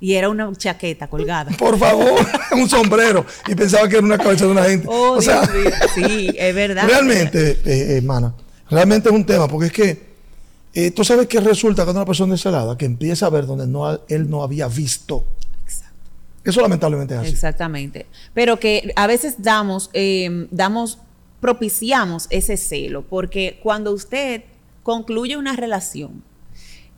[0.00, 1.50] Y era una chaqueta colgada.
[1.56, 2.20] Por favor,
[2.52, 3.24] un sombrero.
[3.48, 4.86] Y pensaba que era una cabeza de una gente.
[4.88, 5.72] Oh, o sea, Dios mío.
[5.94, 6.84] Sí, es verdad.
[6.86, 8.34] Realmente, eh, eh, hermana,
[8.70, 10.08] realmente es un tema, porque es que
[10.74, 13.66] eh, tú sabes que resulta cuando una persona es celada, que empieza a ver donde
[13.66, 15.24] no, él no había visto.
[15.64, 15.94] Exacto.
[16.44, 17.30] Eso lamentablemente es así.
[17.30, 18.06] Exactamente.
[18.34, 20.98] Pero que a veces damos, eh, damos,
[21.40, 24.42] propiciamos ese celo, porque cuando usted
[24.82, 26.22] concluye una relación,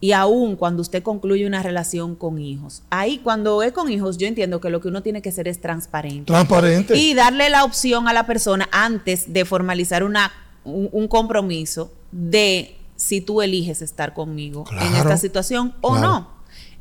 [0.00, 4.26] y aún cuando usted concluye una relación con hijos, ahí cuando es con hijos, yo
[4.26, 6.24] entiendo que lo que uno tiene que ser es transparente.
[6.24, 6.96] Transparente.
[6.96, 10.32] Y darle la opción a la persona antes de formalizar una,
[10.64, 16.08] un, un compromiso de si tú eliges estar conmigo en esta situación o claro.
[16.08, 16.30] no.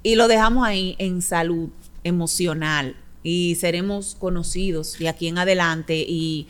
[0.04, 1.70] Y lo dejamos ahí en salud
[2.04, 6.48] emocional, y seremos conocidos de aquí en adelante y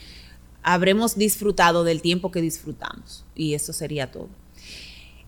[0.61, 3.25] habremos disfrutado del tiempo que disfrutamos.
[3.35, 4.29] Y eso sería todo.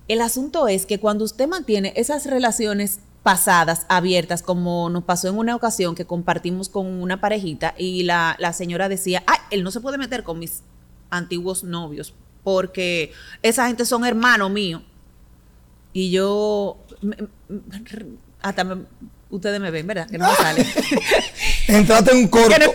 [0.07, 5.37] El asunto es que cuando usted mantiene esas relaciones pasadas, abiertas, como nos pasó en
[5.37, 9.71] una ocasión que compartimos con una parejita y la, la señora decía, ay, él no
[9.71, 10.63] se puede meter con mis
[11.11, 14.81] antiguos novios porque esa gente son hermanos míos.
[15.93, 16.77] Y yo,
[18.41, 18.77] hasta
[19.29, 20.09] ustedes me ven, ¿verdad?
[20.09, 20.65] Que no me sale.
[21.67, 22.49] Entraste en un corto.
[22.49, 22.71] Que no,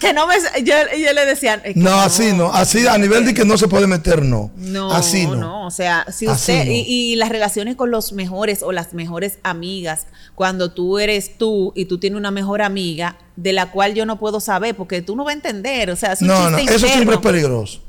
[0.00, 0.64] me.
[0.64, 1.62] Yo, yo le decía.
[1.74, 2.52] no, así no.
[2.52, 4.50] Así a nivel de que no se puede meter, no.
[4.56, 5.36] No, así no.
[5.36, 5.66] no.
[5.66, 6.66] O sea, si usted.
[6.68, 11.86] Y, las relaciones con los mejores o las mejores amigas, cuando tú eres tú y
[11.86, 15.24] tú tienes una mejor amiga, de la cual yo no puedo saber, porque tú no
[15.24, 15.90] vas a entender.
[15.90, 17.80] O sea, es no, no, eso siempre es peligroso.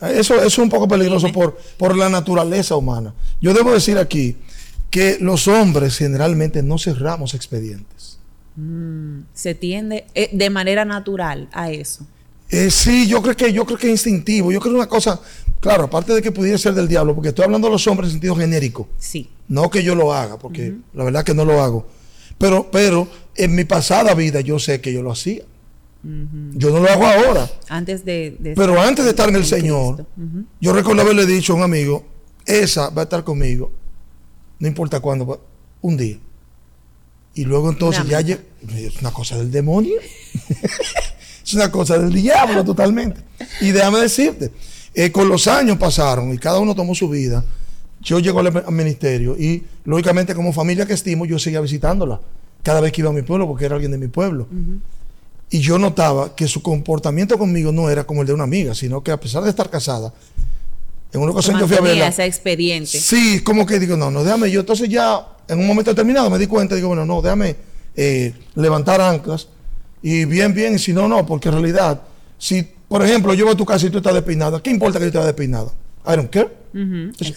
[0.00, 3.14] Eso, es un poco peligroso por, por la naturaleza humana.
[3.40, 4.36] Yo debo decir aquí
[4.90, 8.15] que los hombres generalmente no cerramos expedientes.
[8.56, 12.06] Mm, se tiende eh, de manera natural a eso.
[12.48, 14.52] Eh, sí, yo creo que yo creo que es instintivo.
[14.52, 15.20] Yo creo que una cosa,
[15.60, 18.12] claro, aparte de que pudiera ser del diablo, porque estoy hablando de los hombres en
[18.12, 18.88] sentido genérico.
[18.98, 19.28] Sí.
[19.48, 21.86] No que yo lo haga, porque la verdad que no lo hago.
[22.38, 25.42] Pero, pero en mi pasada vida yo sé que yo lo hacía.
[26.54, 27.50] Yo no lo hago ahora.
[27.68, 30.06] Antes de, pero antes de estar en el Señor,
[30.60, 32.04] yo recuerdo haberle dicho a un amigo,
[32.44, 33.72] esa va a estar conmigo,
[34.60, 35.44] no importa cuándo,
[35.80, 36.18] un día.
[37.36, 38.38] Y luego entonces ya es
[39.00, 39.96] una cosa del demonio.
[41.44, 43.20] es una cosa del diablo totalmente.
[43.60, 44.50] Y déjame decirte,
[44.94, 47.44] eh, con los años pasaron y cada uno tomó su vida.
[48.00, 52.20] Yo llego al, ministerio y lógicamente como familia que estimo yo seguía visitándola
[52.62, 54.48] cada vez que iba a mi pueblo porque era alguien de mi pueblo.
[55.50, 59.02] Y yo notaba que su comportamiento conmigo no era como el de una amiga, sino
[59.02, 60.14] que a pesar de estar casada,
[61.16, 62.08] en una ocasión yo fui a verla.
[62.08, 62.98] ese expediente.
[62.98, 64.50] Sí, como que digo, no, no, déjame.
[64.50, 67.56] Yo entonces ya, en un momento determinado, me di cuenta, digo, bueno, no, déjame
[67.96, 69.48] eh, levantar anclas.
[70.02, 72.02] Y bien, bien, si no, no, porque en realidad,
[72.38, 75.04] si, por ejemplo, yo voy a tu casa y tú estás despeinado, ¿qué importa que
[75.04, 75.72] yo esté despeinado?
[76.06, 76.48] I don't care.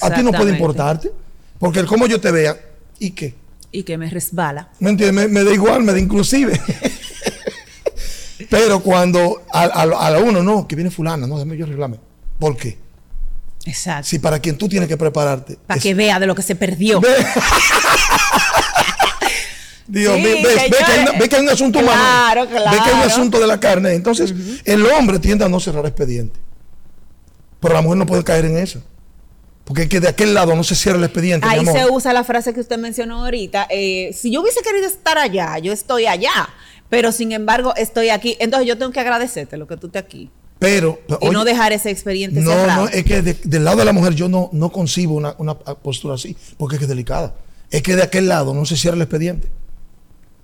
[0.02, 1.12] a ti no puede importarte,
[1.58, 2.60] porque el cómo yo te vea,
[3.00, 3.34] ¿y qué?
[3.72, 4.70] Y que me resbala.
[4.80, 5.30] ¿Me entiendes?
[5.30, 6.60] Me, da igual, me da inclusive.
[8.50, 11.98] Pero cuando a, a, uno, no, que viene fulana, no, déjame yo arreglarme.
[12.40, 12.78] ¿Por qué?
[13.70, 14.08] Exacto.
[14.08, 15.58] Si para quien tú tienes que prepararte.
[15.66, 17.00] Para que vea de lo que se perdió.
[19.88, 20.44] Dios, ve,
[21.30, 22.72] que hay, un asunto claro, Claro.
[22.72, 23.94] Ve que hay un asunto de la carne.
[23.94, 24.34] Entonces,
[24.66, 26.40] el hombre tiende a no cerrar expediente.
[27.60, 28.84] Pero la mujer no puede caer en eso.
[29.64, 31.48] Porque es que de aquel lado no se cierra el expediente.
[31.48, 33.68] Ahí se usa la frase que usted mencionó ahorita.
[33.70, 36.50] Eh, si yo hubiese querido estar allá, yo estoy allá.
[36.90, 38.38] Pero sin embargo, estoy aquí.
[38.40, 40.32] Entonces yo tengo que agradecerte lo que tú estés aquí.
[40.60, 41.00] Pero.
[41.22, 44.28] Y no dejar ese expediente no, No, es que del lado de la mujer yo
[44.28, 47.34] no, no concibo una, postura así, porque es que es delicada.
[47.72, 49.50] Es que de aquel lado no se cierra el expediente.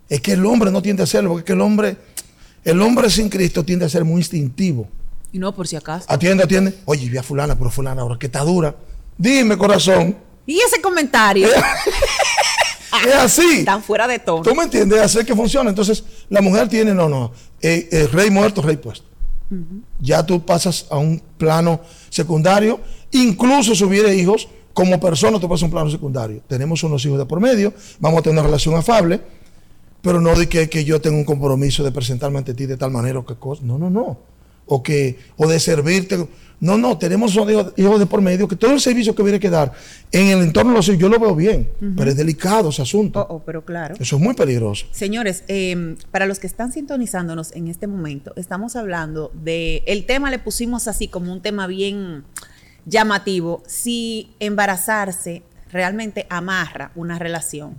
[0.07, 1.97] Es que el hombre no tiende a hacerlo, porque es que el hombre,
[2.63, 4.87] el hombre sin Cristo tiende a ser muy instintivo.
[5.33, 6.05] Y no, por si acaso.
[6.07, 6.73] Atiende, atiende.
[6.85, 8.73] Oye, vi a fulana, pero fulana ahora que está dura.
[9.17, 10.15] Dime, corazón.
[10.45, 11.47] ¿Y ese comentario?
[13.05, 13.55] es así.
[13.59, 14.43] Están fuera de tono.
[14.43, 15.01] ¿Tú me entiendes?
[15.01, 15.71] Hacer que funcione.
[15.71, 19.14] Entonces, la mujer tiene, no, no, eh, eh, rey muerto, rey puesto.
[19.99, 22.79] Ya tú pasas a un plano secundario.
[23.11, 26.41] Incluso si hubiera hijos, como persona tú pasas a un plano secundario.
[26.47, 29.21] Tenemos unos hijos de por medio, vamos a tener una relación afable,
[30.01, 32.91] pero no de que, que yo tenga un compromiso de presentarme ante ti de tal
[32.91, 33.61] manera o qué cosa.
[33.63, 34.34] No, no, no.
[34.67, 36.27] O, que, o de servirte.
[36.59, 39.73] No, no, tenemos hijos de por medio que todo el servicio que hubiera que dar
[40.11, 43.27] en el entorno de los hijos, yo lo veo bien, pero es delicado ese asunto.
[43.29, 43.95] Oh, oh, pero claro.
[43.99, 44.87] Eso es muy peligroso.
[44.91, 50.31] Señores, em, para los que están sintonizándonos en este momento, estamos hablando de, el tema
[50.31, 52.23] le pusimos así como un tema bien
[52.85, 57.75] llamativo, si embarazarse realmente amarra una relación.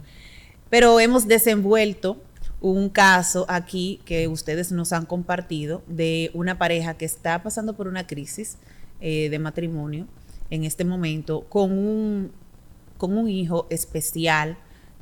[0.68, 2.20] Pero hemos desenvuelto
[2.60, 7.86] un caso aquí que ustedes nos han compartido de una pareja que está pasando por
[7.86, 8.56] una crisis
[9.00, 10.06] eh, de matrimonio
[10.50, 12.32] en este momento con un,
[12.96, 14.58] con un hijo especial.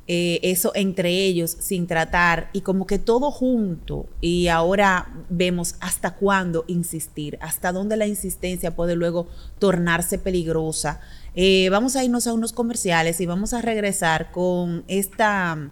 [0.07, 6.13] Eh, eso entre ellos sin tratar y como que todo junto y ahora vemos hasta
[6.13, 10.99] cuándo insistir, hasta dónde la insistencia puede luego tornarse peligrosa.
[11.33, 15.71] Eh, vamos a irnos a unos comerciales y vamos a regresar con esta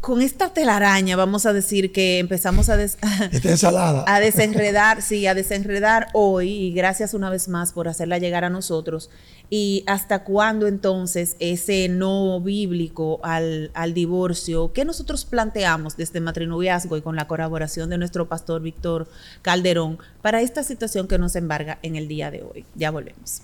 [0.00, 2.80] con esta telaraña, vamos a decir que empezamos a,
[3.32, 4.04] ensalada.
[4.06, 8.50] a desenredar, sí, a desenredar hoy, y gracias una vez más por hacerla llegar a
[8.50, 9.10] nosotros.
[9.50, 16.96] Y hasta cuándo entonces ese no bíblico al, al divorcio que nosotros planteamos desde Matrinoviazgo
[16.96, 19.08] y con la colaboración de nuestro pastor Víctor
[19.42, 22.66] Calderón para esta situación que nos embarga en el día de hoy.
[22.74, 23.40] Ya volvemos.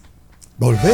[0.56, 0.88] Volvemos.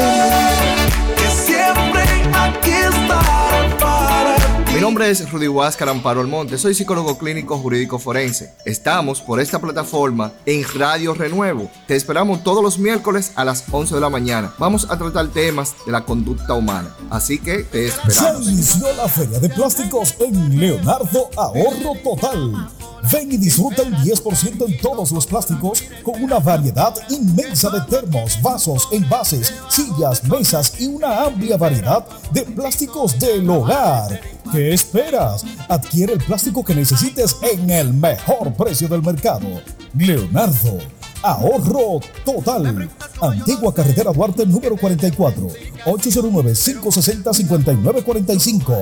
[1.44, 4.74] siempre aquí estaré para ti.
[4.74, 8.54] Mi nombre es Rudy Huáscar Amparo Almonte, soy psicólogo clínico jurídico forense.
[8.64, 11.70] Estamos por esta plataforma en Radio Renuevo.
[11.86, 14.54] Te esperamos todos los miércoles a las 11 de la mañana.
[14.58, 16.96] Vamos a tratar temas de la conducta humana.
[17.10, 18.48] Así que te Se esperamos.
[18.48, 22.70] inició la Feria de Plásticos en Leonardo Ahorro Total.
[23.12, 28.40] Ven y disfruta el 10% en todos los plásticos con una variedad inmensa de termos,
[28.42, 34.20] vasos, envases, sillas, mesas y una amplia variedad de plásticos del hogar.
[34.52, 35.44] ¿Qué esperas?
[35.68, 39.48] Adquiere el plástico que necesites en el mejor precio del mercado.
[39.96, 40.99] Leonardo.
[41.22, 42.88] Ahorro total.
[43.20, 45.48] Antigua carretera Duarte número 44.
[45.84, 48.76] 809-560-5945.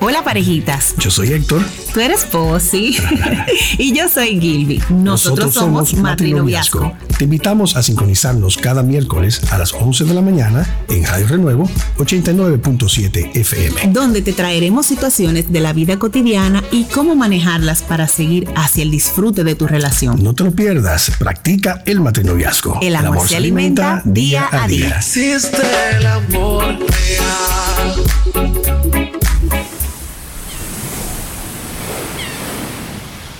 [0.00, 1.62] Hola parejitas, Yo soy Héctor.
[1.92, 2.96] tú eres Posy
[3.78, 4.82] y yo soy Gilby.
[4.90, 6.92] Nosotros, somos Matrinoviazgo.
[7.18, 11.68] Te invitamos a sincronizarnos cada miércoles a las 11 de la mañana en Radio Renuevo
[11.98, 13.92] 89.7 FM.
[13.92, 18.90] donde te traeremos situaciones de la vida cotidiana y cómo manejarlas para seguir hacia el
[18.90, 20.22] disfrute de tu relación.
[20.22, 22.78] No te lo pierdas, practica el matrinoviazgo.
[22.82, 24.96] El amor se alimenta día a día.
[24.96, 25.62] Existe
[25.96, 27.94] el amor real.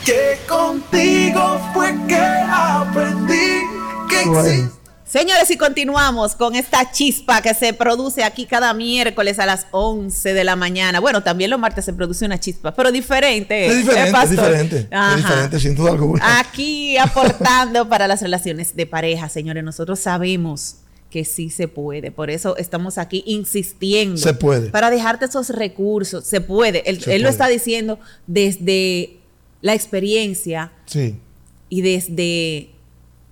[0.05, 3.61] Que contigo fue que aprendí
[4.09, 4.82] que existe.
[5.13, 10.33] Señores, y continuamos con esta chispa que se produce aquí cada miércoles a las 11
[10.33, 11.01] de la mañana.
[11.01, 13.67] Bueno, también los martes se produce una chispa, pero diferente.
[13.67, 14.89] Es diferente, ¿eh, es diferente.
[14.91, 15.11] Ajá.
[15.11, 16.41] Es diferente, sin duda alguna.
[16.41, 19.63] Aquí aportando para las relaciones de pareja, señores.
[19.63, 20.77] Nosotros sabemos
[21.11, 22.11] que sí se puede.
[22.11, 24.17] Por eso estamos aquí insistiendo.
[24.17, 24.71] Se puede.
[24.71, 26.25] Para dejarte esos recursos.
[26.25, 26.89] Se puede.
[26.89, 29.19] Él, Se él lo está diciendo desde
[29.61, 31.21] la experiencia Sí,
[31.69, 32.71] y desde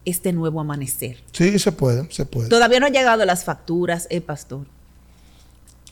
[0.04, 1.18] este nuevo amanecer.
[1.32, 2.48] sí, se puede, se puede.
[2.48, 4.66] Todavía no han llegado las facturas, eh, pastor.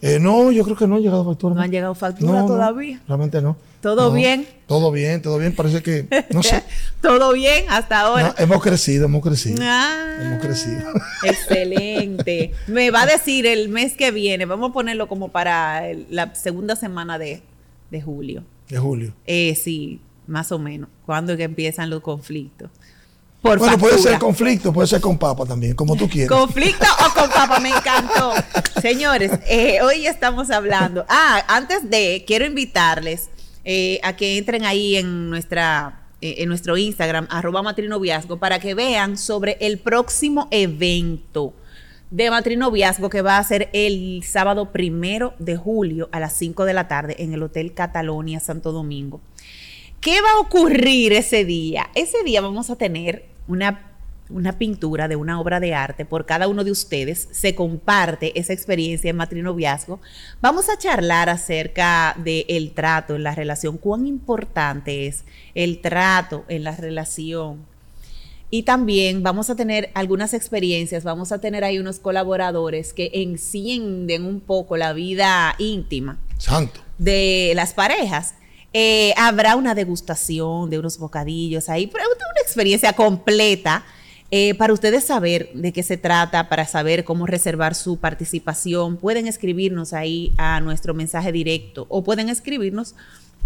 [0.00, 1.54] Eh, no, yo creo que no ha llegado factura.
[1.56, 3.00] No han llegado factura todavía.
[3.08, 3.56] realmente no.
[3.80, 4.46] ¿Todo No, bien?
[4.68, 5.54] Todo bien, todo bien.
[5.54, 6.62] Parece que, no sé.
[7.00, 8.34] Todo bien hasta ahora.
[8.38, 9.58] Hemos crecido, hemos crecido.
[9.62, 10.82] Ah, Hemos crecido.
[11.24, 12.52] Excelente.
[12.66, 16.34] Me va a decir el mes que viene, vamos a ponerlo como para el- la
[16.34, 17.42] segunda semana de,
[17.90, 18.42] de julio.
[18.68, 19.14] De julio.
[19.26, 20.88] Eh, sí, más o menos.
[21.06, 22.70] Cuando es que empiezan los conflictos.
[23.42, 26.36] Por bueno, puede ser conflicto, puede ser con papa también, como tú quieras.
[26.36, 27.60] ¿Conflicto o con papa?
[27.60, 28.32] Me encantó.
[28.82, 31.04] Señores, eh, hoy estamos hablando.
[31.08, 33.28] Ah, antes de, quiero invitarles
[33.64, 36.00] eh, a que entren ahí en nuestra.
[36.20, 41.54] eh, En nuestro Instagram, arroba matrinoviazgo, para que vean sobre el próximo evento
[42.10, 46.72] de matrinoviazgo que va a ser el sábado primero de julio a las 5 de
[46.74, 49.20] la tarde en el Hotel Catalonia Santo Domingo.
[50.00, 51.90] ¿Qué va a ocurrir ese día?
[51.94, 53.92] Ese día vamos a tener una,
[54.30, 57.28] una pintura de una obra de arte por cada uno de ustedes.
[57.32, 60.00] Se comparte esa experiencia en matrinoviazgo.
[60.40, 66.62] Vamos a charlar acerca del trato en la relación, cuán importante es el trato en
[66.62, 67.66] la relación.
[68.50, 74.24] Y también vamos a tener algunas experiencias, vamos a tener ahí unos colaboradores que encienden
[74.24, 76.80] un poco la vida íntima Santo.
[76.96, 78.36] de las parejas.
[78.72, 83.84] Eh, habrá una degustación de unos bocadillos ahí, pero una experiencia completa
[84.30, 88.98] eh, para ustedes saber de qué se trata, para saber cómo reservar su participación.
[88.98, 92.94] Pueden escribirnos ahí a nuestro mensaje directo o pueden escribirnos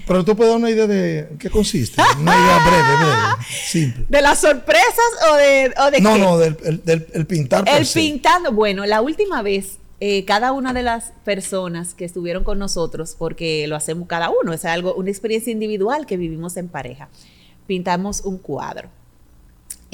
[0.07, 2.01] Pero tú puedes dar una idea de qué consiste.
[2.19, 4.05] Una idea breve, breve, simple.
[4.09, 6.19] ¿De las sorpresas o de, o de No, qué?
[6.19, 7.63] no, del, el, del- el pintar.
[7.67, 12.59] El pintando, bueno, la última vez, eh, cada una de las personas que estuvieron con
[12.59, 17.09] nosotros, porque lo hacemos cada uno, es algo, una experiencia individual que vivimos en pareja,
[17.67, 18.89] pintamos un cuadro.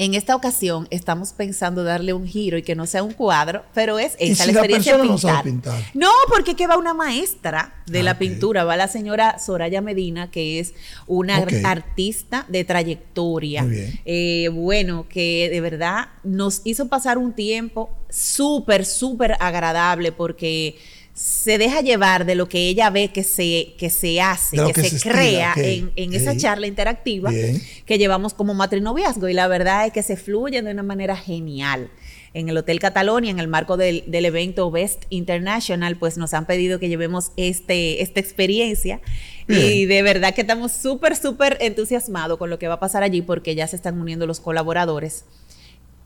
[0.04, 4.00] En esta ocasión estamos pensando darle un giro y que no sea un cuadro, pero
[4.00, 5.76] es ¿Y esa si la la experiencia de persona no sabe pintar.
[5.76, 5.90] pintar?
[5.94, 8.18] No, porque que va una maestra de Ah, la ok.
[8.18, 10.74] pintura, va la señora Soraya Medina, que es
[11.06, 13.62] una artista de trayectoria.
[13.62, 14.00] Muy bien.
[14.04, 20.76] Eh, bueno, que de verdad nos hizo pasar un tiempo súper, súper agradable porque
[21.14, 24.84] se deja llevar de lo que ella ve que se, que se hace, que, que
[24.88, 27.62] se, crea en, en esa charla interactiva Bien.
[27.84, 29.28] que llevamos como matrinoviazgo.
[29.28, 31.90] Y la verdad es que se fluyen de una manera genial.
[32.34, 36.46] En el Hotel Catalonia, en el marco del, del evento Best International, pues nos han
[36.46, 39.02] pedido que llevemos este, esta experiencia.
[39.48, 43.20] Y de verdad que estamos súper, súper entusiasmados con lo que va a pasar allí
[43.20, 45.26] porque ya se están uniendo los colaboradores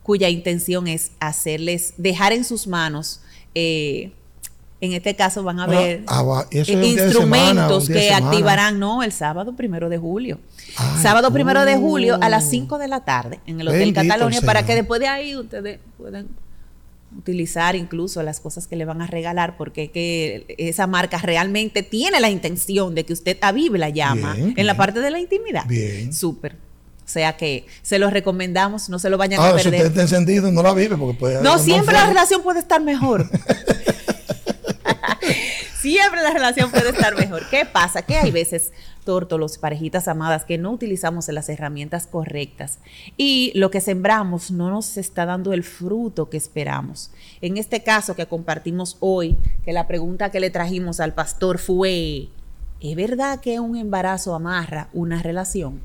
[0.03, 3.19] cuya intención es hacerles, dejar en sus manos
[3.55, 4.11] eh,
[4.79, 9.55] En este caso van a Bueno, haber ah, semana, instrumentos que activarán, no, el sábado
[9.55, 10.39] primero de julio.
[10.75, 12.49] Ay, sábado primero de julio a las oh.
[12.51, 16.27] 5 de la tarde en el Hotel Catalonia para que después de ahí ustedes puedan
[17.17, 21.81] utilizar incluso las cosas que le van a regalar porque es que esa marca realmente
[21.81, 25.19] tiene la intención de que usted avive la llama Bien, en la parte de la
[25.19, 25.65] intimidad.
[25.65, 26.13] Bien.
[26.13, 26.53] Súper.
[26.53, 29.87] O sea que se los recomendamos, no se lo vayan a Ahora, si perder.
[29.87, 33.29] usted está encendido, no la vive porque puede No, siempre la relación puede estar mejor.
[35.79, 37.43] siempre la relación puede estar mejor.
[37.49, 38.01] ¿Qué pasa?
[38.01, 38.71] Que hay veces,
[39.03, 42.79] tórtolos, parejitas amadas, que no utilizamos las herramientas correctas
[43.15, 47.11] y lo que sembramos no nos está dando el fruto que esperamos.
[47.41, 52.29] En este caso que compartimos hoy, que la pregunta que le trajimos al pastor fue,
[52.79, 55.81] ¿es verdad que un embarazo amarra una relación?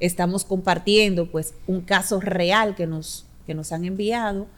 [0.00, 4.48] estamos compartiendo pues un caso real que nos, que nos han enviado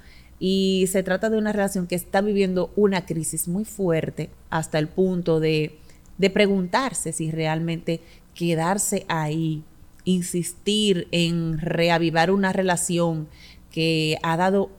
[0.45, 4.88] y se trata de una relación que está viviendo una crisis muy fuerte hasta el
[4.88, 5.78] punto de,
[6.18, 8.01] de preguntarse si realmente
[8.34, 9.62] quedarse ahí,
[10.05, 13.28] insistir en reavivar una relación
[13.70, 14.70] que ha dado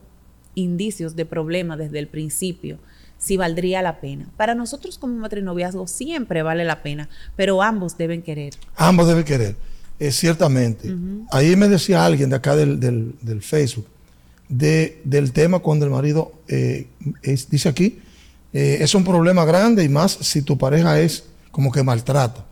[0.53, 2.77] indicios de problema desde el principio,
[3.17, 4.27] si valdría la pena.
[4.35, 7.07] Para nosotros como matrinoviazgo siempre vale la pena,
[7.37, 8.53] pero ambos deben querer.
[8.75, 9.55] Ambos deben querer,
[9.99, 10.93] eh, ciertamente.
[11.31, 13.87] Ahí me decía alguien de acá del, del- del Facebook
[14.49, 16.87] de, del tema cuando el marido eh,
[17.21, 17.99] es- dice aquí,
[18.53, 22.45] eh, es un problema grande y más si tu pareja es como que maltrata.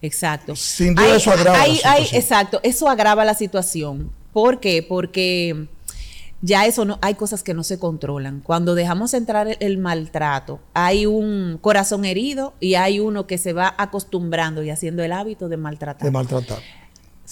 [0.00, 0.56] Exacto.
[0.56, 4.10] Sin duda eso agrava la hay- exacto, eso agrava la situación.
[4.32, 4.82] ¿Por qué?
[4.82, 5.68] Porque
[6.40, 8.40] ya eso no, hay cosas que no se controlan.
[8.40, 13.52] Cuando dejamos entrar el, el maltrato, hay un corazón herido y hay uno que se
[13.52, 16.02] va acostumbrando y haciendo el hábito de maltratar.
[16.02, 16.58] De maltratar.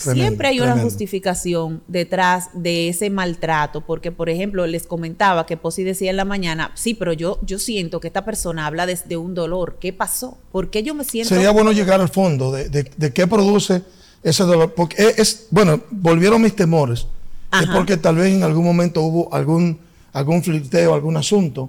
[0.02, 5.56] Tremendo, Siempre hay una justificación detrás de ese maltrato, porque por ejemplo les comentaba que
[5.56, 9.16] Posi decía en la mañana, sí, pero yo, yo siento que esta persona habla desde
[9.16, 9.76] un dolor.
[9.80, 10.38] ¿Qué pasó?
[10.52, 11.28] ¿Por qué yo me siento?
[11.34, 13.82] Sería bueno llegar al fondo de, de- de qué produce
[14.22, 14.72] ese dolor.
[14.74, 17.06] Porque es, es- bueno, volvieron mis temores.
[17.52, 19.78] Es porque tal vez en algún momento hubo algún,
[20.12, 21.68] algún flirteo, algún asunto.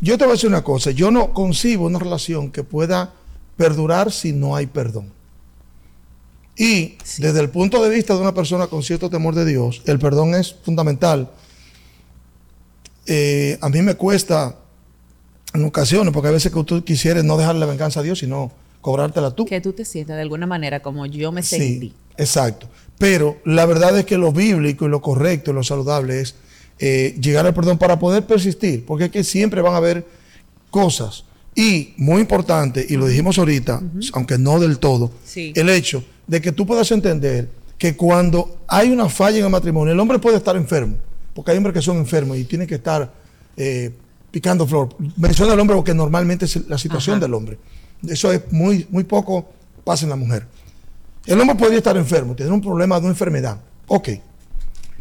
[0.00, 3.12] Yo te voy a decir una cosa, yo no concibo una relación que pueda
[3.56, 5.06] perdurar si no hay perdón.
[6.56, 9.98] Y desde el punto de vista de una persona con cierto temor de Dios, el
[9.98, 11.30] perdón es fundamental.
[13.06, 14.56] Eh, a mí me cuesta
[15.54, 18.52] en ocasiones, porque a veces que tú quisieras no dejar la venganza a Dios, sino
[18.80, 19.46] cobrártela tú.
[19.46, 21.88] que tú te sientas de alguna manera como yo me sentí.
[21.88, 22.68] Sí, exacto.
[22.98, 26.34] Pero la verdad es que lo bíblico y lo correcto y lo saludable es
[26.78, 30.06] eh, llegar al perdón para poder persistir, porque es que siempre van a haber
[30.70, 31.24] cosas.
[31.54, 33.82] Y muy importante, y lo dijimos ahorita,
[34.14, 35.52] aunque no del todo, Sí.
[35.56, 39.92] el hecho de que tú puedas entender que cuando hay una falla en el matrimonio,
[39.92, 40.96] el hombre puede estar enfermo,
[41.34, 43.12] porque hay hombres que son enfermos y tienen que estar
[43.56, 43.90] eh,
[44.30, 44.90] picando flor.
[45.16, 47.26] Menciona al hombre porque normalmente es la situación Ajá.
[47.26, 47.58] del hombre.
[48.08, 49.50] Eso es muy, muy poco
[49.84, 50.46] pasa en la mujer.
[51.26, 53.58] El hombre podría estar enfermo, tener un problema de una enfermedad.
[53.88, 54.08] Ok.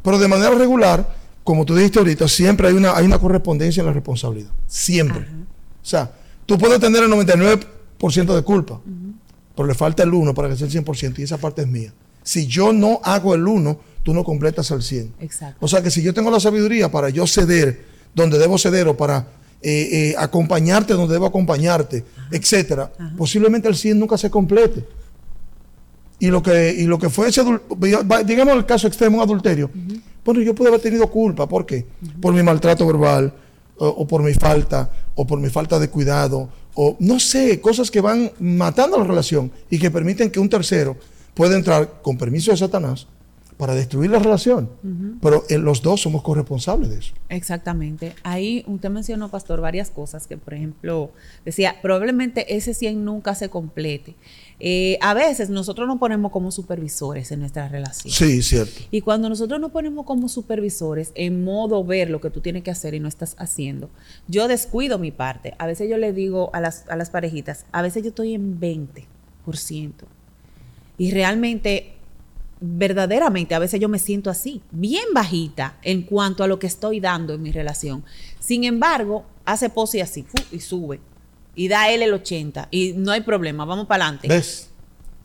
[0.04, 1.08] Pero de manera regular,
[1.44, 4.50] como tú dijiste ahorita, siempre hay una, hay una correspondencia en la responsabilidad.
[4.68, 5.22] Siempre.
[5.22, 6.12] O sea,
[6.50, 8.82] tú puedes tener el 99% de culpa,
[9.56, 11.94] pero le falta el 1 para que sea el 100% y esa parte es mía.
[12.24, 15.14] Si yo no hago el 1, tú no completas al 100.
[15.20, 15.64] Exacto.
[15.64, 17.86] O sea que si yo tengo la sabiduría para yo ceder
[18.16, 19.28] donde debo ceder o para
[19.62, 24.84] eh, eh, acompañarte donde debo acompañarte, etcétera, posiblemente el 100 nunca se complete.
[26.18, 27.44] Y lo que, y lo que fue ese,
[28.26, 29.70] digamos el caso extremo, un adulterio.
[30.26, 31.48] Bueno, yo pude haber tenido culpa.
[31.48, 31.86] ¿Por qué?
[32.20, 33.32] Por mi maltrato verbal,
[33.78, 34.90] o, o por mi falta,
[35.20, 39.52] o por mi falta de cuidado, o no sé, cosas que van matando la relación
[39.70, 40.96] y que permiten que un tercero
[41.34, 43.06] pueda entrar con permiso de Satanás
[43.58, 44.70] para destruir la relación.
[45.22, 47.14] Pero eh, los dos somos corresponsables de eso.
[47.28, 48.16] Exactamente.
[48.24, 51.12] Ahí usted mencionó, Pastor, varias cosas que, por ejemplo,
[51.44, 54.16] decía, probablemente ese 100 nunca se complete.
[54.60, 58.14] Eh, a veces nosotros nos ponemos como supervisores en nuestra relación.
[58.14, 58.82] Sí, cierto.
[58.92, 62.72] Y cuando nosotros nos ponemos como supervisores en modo ver lo que tú tienes que
[62.72, 63.90] hacer y no estás haciendo,
[64.28, 65.56] yo descuido mi parte.
[65.60, 68.60] A veces yo le digo a las, a las parejitas, a veces yo estoy en
[68.60, 69.06] 20%.
[70.98, 71.94] Y realmente,
[72.60, 77.00] verdaderamente, a veces yo me siento así, bien bajita en cuanto a lo que estoy
[77.00, 78.04] dando en mi relación.
[78.40, 81.00] Sin embargo, hace pose así y sube.
[81.60, 82.70] Y da él el 80.
[82.72, 84.30] Y no hay problema, vamos para adelante.
[84.30, 84.70] ¿Ves?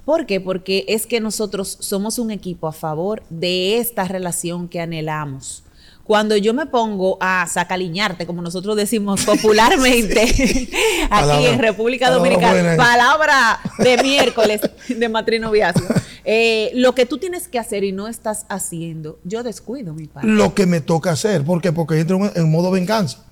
[0.05, 0.41] ¿Por qué?
[0.41, 5.62] Porque es que nosotros somos un equipo a favor de esta relación que anhelamos.
[6.05, 10.68] Cuando yo me pongo a sacaliñarte, como nosotros decimos popularmente aquí
[11.09, 12.76] Palabra- en República Dominicana, buena.
[12.76, 15.86] palabra de miércoles de matrinoviazgo,
[16.26, 20.28] eh, lo que tú tienes que hacer y no estás haciendo, yo descuido mi parte.
[20.28, 21.42] Lo que me toca hacer.
[21.42, 21.72] ¿Por qué?
[21.72, 23.24] Porque entro en, modo venganza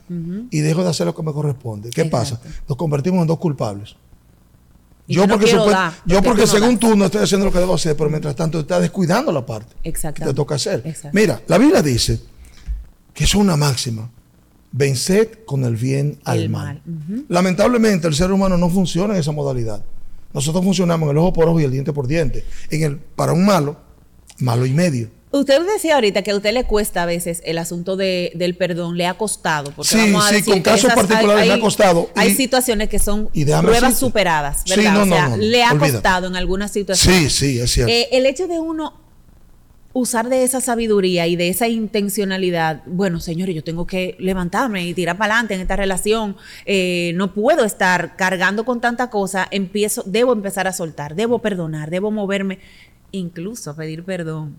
[0.51, 1.91] y dejo de hacer lo que me corresponde.
[1.91, 2.37] ¿Qué Exacto.
[2.39, 2.59] pasa?
[2.69, 3.97] Nos convertimos en dos culpables.
[5.09, 6.81] Yo que no porque, dar, yo según das.
[6.81, 9.75] tú no estoy haciendo lo que debo hacer, pero mientras tanto estás descuidando la parte
[9.83, 10.25] que Exacto.
[10.25, 10.83] te toca hacer.
[11.13, 12.21] Mira, la Biblia dice
[13.15, 14.11] que es una máxima.
[14.75, 16.81] Venced con el bien al El mal.
[16.87, 19.85] mal, Lamentablemente el ser humano no funciona en esa modalidad.
[20.33, 22.43] Nosotros funcionamos en el ojo por ojo y el diente por diente.
[22.71, 23.77] En el, para un malo,
[24.39, 25.11] malo y medio.
[25.31, 28.97] Usted decía ahorita que a usted le cuesta a veces el asunto de, del perdón,
[28.97, 29.73] le ha costado.
[29.77, 32.11] Porque Sí, vamos a sí, decir con casos esas- particulares me ha costado.
[32.17, 33.95] Hay Y- situaciones que son pruebas decirte.
[33.95, 34.93] superadas, Sí, ¿verdad?
[34.95, 37.31] no, o sea, no, le ha costado en algunas situaciones.
[37.35, 37.93] Sí, sí, es cierto.
[37.93, 38.95] Eh, el hecho de uno
[39.93, 44.95] usar de esa sabiduría y de esa intencionalidad, bueno, señores, yo tengo que levantarme y
[44.95, 50.03] tirar para adelante en esta relación, eh, no puedo estar cargando con tanta cosa, empiezo,
[50.07, 52.59] debo empezar a soltar, debo perdonar, debo moverme,
[53.11, 54.59] incluso a pedir perdón.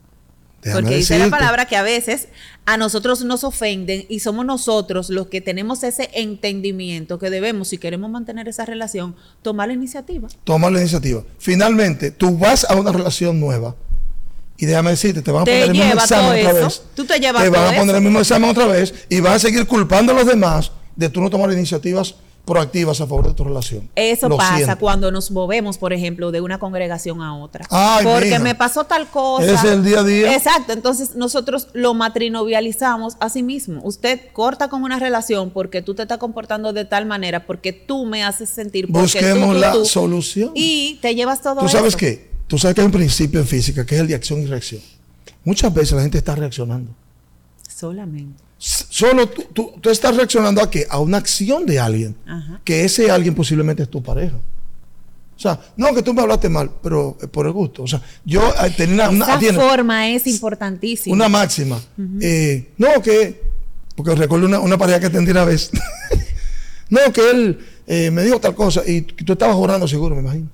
[0.61, 2.29] Déjame Porque dice la palabra que a veces
[2.65, 7.77] a nosotros nos ofenden y somos nosotros los que tenemos ese entendimiento que debemos, si
[7.77, 10.29] queremos mantener esa relación, tomar la iniciativa.
[10.45, 11.21] Toma la iniciativa.
[11.37, 13.75] Finalmente, tú vas a una relación nueva
[14.63, 16.63] y déjame decirte, te van a Te poner el mismo examen otra eso.
[16.65, 16.81] vez.
[16.95, 17.97] Tú te llevas Te van a poner eso.
[17.97, 21.21] el mismo examen otra vez y vas a seguir culpando a los demás de tú
[21.21, 23.89] no tomar iniciativas proactivas a favor de tu relación.
[23.95, 24.77] Eso Lo pasa siento.
[24.77, 27.65] cuando nos movemos, por ejemplo, de una congregación a otra.
[27.69, 28.39] Ay, Porque mija.
[28.39, 29.45] me pasó tal cosa.
[29.45, 30.33] Ese es el día a día.
[30.35, 30.73] Exacto.
[30.73, 33.79] Entonces nosotros lo matrinovializamos a sí mismo.
[33.83, 38.05] Usted corta con una relación porque tú te estás comportando de tal manera, porque tú
[38.05, 38.87] me haces sentir.
[38.87, 40.51] tú, Busquemos tú, la tú, solución.
[40.53, 42.32] Y te llevas todo ¿Tú sabes qué?
[42.53, 44.79] Tú sabes que hay un principio en física que es el de acción y reacción.
[45.43, 46.91] Muchas veces la gente está reaccionando.
[47.67, 48.43] Solamente.
[48.59, 50.85] Solo tú, tú- tú estás reaccionando a qué?
[50.87, 52.15] A una acción de alguien.
[52.27, 52.61] Ajá.
[52.63, 54.35] Que ese alguien posiblemente es tu pareja.
[55.35, 57.81] O sea, no que tú me hablaste mal, pero eh, por el gusto.
[57.81, 61.15] O sea, yo eh, tenía una, Esa tiene forma es importantísima.
[61.15, 61.81] una máxima.
[62.21, 63.41] Eh, no, que.
[63.95, 65.71] Porque recuerdo una, una pareja que atendí una vez.
[66.91, 70.49] no, que él eh, me dijo tal cosa y tú estabas orando seguro, me imagino.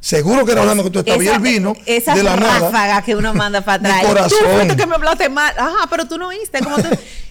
[0.00, 1.24] Seguro que era orando que tú estabas.
[1.24, 2.60] y él vino esa de la nada.
[2.60, 4.06] ráfaga que uno manda para Mi atrás.
[4.06, 4.38] corazón.
[4.40, 5.52] Tú fuiste que me hablaste mal.
[5.58, 6.60] Ajá, pero tú no oíste.
[6.60, 6.88] ¿cómo tú?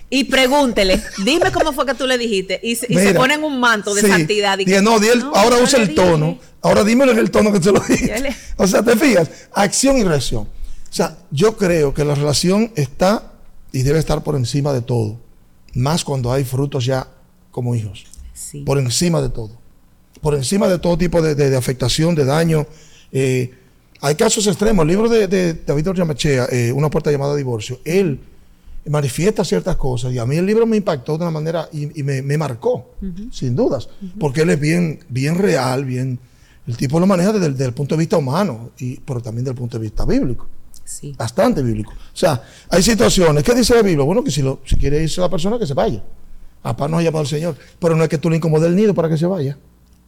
[0.10, 2.60] Y pregúntele, dime cómo fue que tú le dijiste.
[2.64, 4.58] Y, se- y se Mira, ponen un manto de sí, santidad.
[4.60, 6.38] Y dije, no, el- no, ahora usa el tono.
[6.62, 10.04] Ahora dímelo en el tono que te lo le- O sea, te fijas, acción y
[10.04, 10.44] reacción.
[10.44, 13.34] O sea, yo creo que la relación está
[13.74, 15.20] y debe estar por encima de todo.
[15.74, 17.08] Más cuando hay frutos ya
[17.52, 18.06] como hijos.
[18.34, 18.62] Sí.
[18.62, 19.60] Por encima de todo.
[20.22, 22.66] Por encima de todo tipo de, de- de afectación, de daño.
[23.12, 23.52] Eh,
[24.02, 24.84] hay casos extremos.
[24.84, 28.20] El libro de, de David Orjamachea, eh, Una puerta llamada divorcio, él
[28.90, 32.04] manifiesta ciertas cosas y a mí el libro me impactó de una manera y, y
[32.04, 32.92] me, me marcó,
[33.34, 36.18] sin dudas, porque él es bien, bien real, bien,
[36.66, 39.44] el tipo lo maneja desde el, desde el punto de vista humano, y, pero también
[39.44, 40.48] desde el punto de vista bíblico,
[40.86, 41.14] Sí.
[41.18, 41.92] bastante bíblico.
[41.92, 44.06] O sea, hay situaciones, ¿qué dice la Biblia?
[44.06, 46.02] Bueno, que si, lo, si quiere irse la persona, que se vaya.
[46.62, 48.94] Papá nos ha llamado el Señor, pero no es que tú le incomodes el nido
[48.94, 49.58] para que se vaya.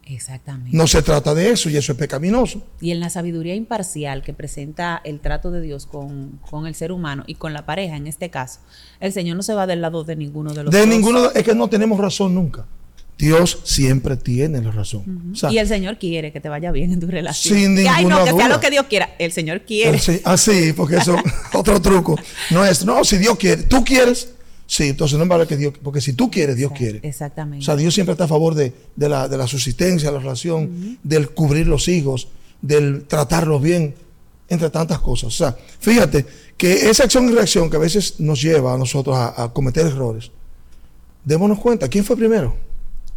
[0.10, 0.76] Exactamente.
[0.76, 2.64] No se trata de eso y eso es pecaminoso.
[2.82, 6.92] Y en la sabiduría imparcial que presenta el trato de Dios con, con el ser
[6.92, 8.60] humano y con la pareja, en este caso,
[9.00, 10.88] el Señor no se va del lado de ninguno de los De dos.
[10.88, 12.66] ninguno, es que no tenemos razón nunca.
[13.20, 15.32] Dios siempre tiene la razón.
[15.34, 17.54] O sea, y el Señor quiere que te vaya bien en tu relación.
[17.58, 19.10] Sin Que, Ay, no, que sea lo que Dios quiera.
[19.20, 20.00] El Señor quiere.
[20.00, 20.38] se- ah,
[20.76, 21.18] porque eso
[21.54, 22.18] otro truco.
[22.50, 24.30] No es, no, si Dios quiere, tú quieres,
[24.70, 27.00] sí, entonces no vale que Dios, porque si tú quieres, Dios quiere.
[27.02, 27.64] Exactamente.
[27.64, 31.00] O sea, Dios siempre está a favor de, de la, de la subsistencia, la relación,
[31.02, 32.28] del cubrir los hijos,
[32.62, 33.96] del tratarlos bien,
[34.48, 35.28] entre tantas cosas.
[35.28, 39.16] O sea, fíjate que esa acción y reacción que a veces nos lleva a nosotros
[39.18, 40.30] a, a cometer errores,
[41.26, 42.56] démonos cuenta, ¿quién fue primero?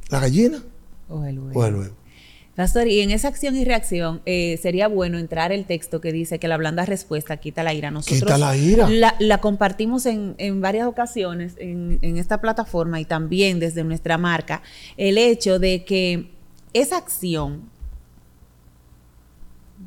[0.09, 0.63] ¿La gallina
[1.09, 1.61] O el huevo.
[1.61, 1.95] o el huevo?
[2.55, 6.39] Pastor, y en esa acción y reacción eh, sería bueno entrar el texto que dice
[6.39, 7.91] que la blanda respuesta quita la ira.
[7.91, 8.91] Nosotros Quita la ira.
[8.91, 14.19] La, la compartimos en, en varias ocasiones en, en esta plataforma y también desde nuestra
[14.19, 14.63] marca.
[14.99, 16.31] El hecho de que
[16.75, 17.71] esa acción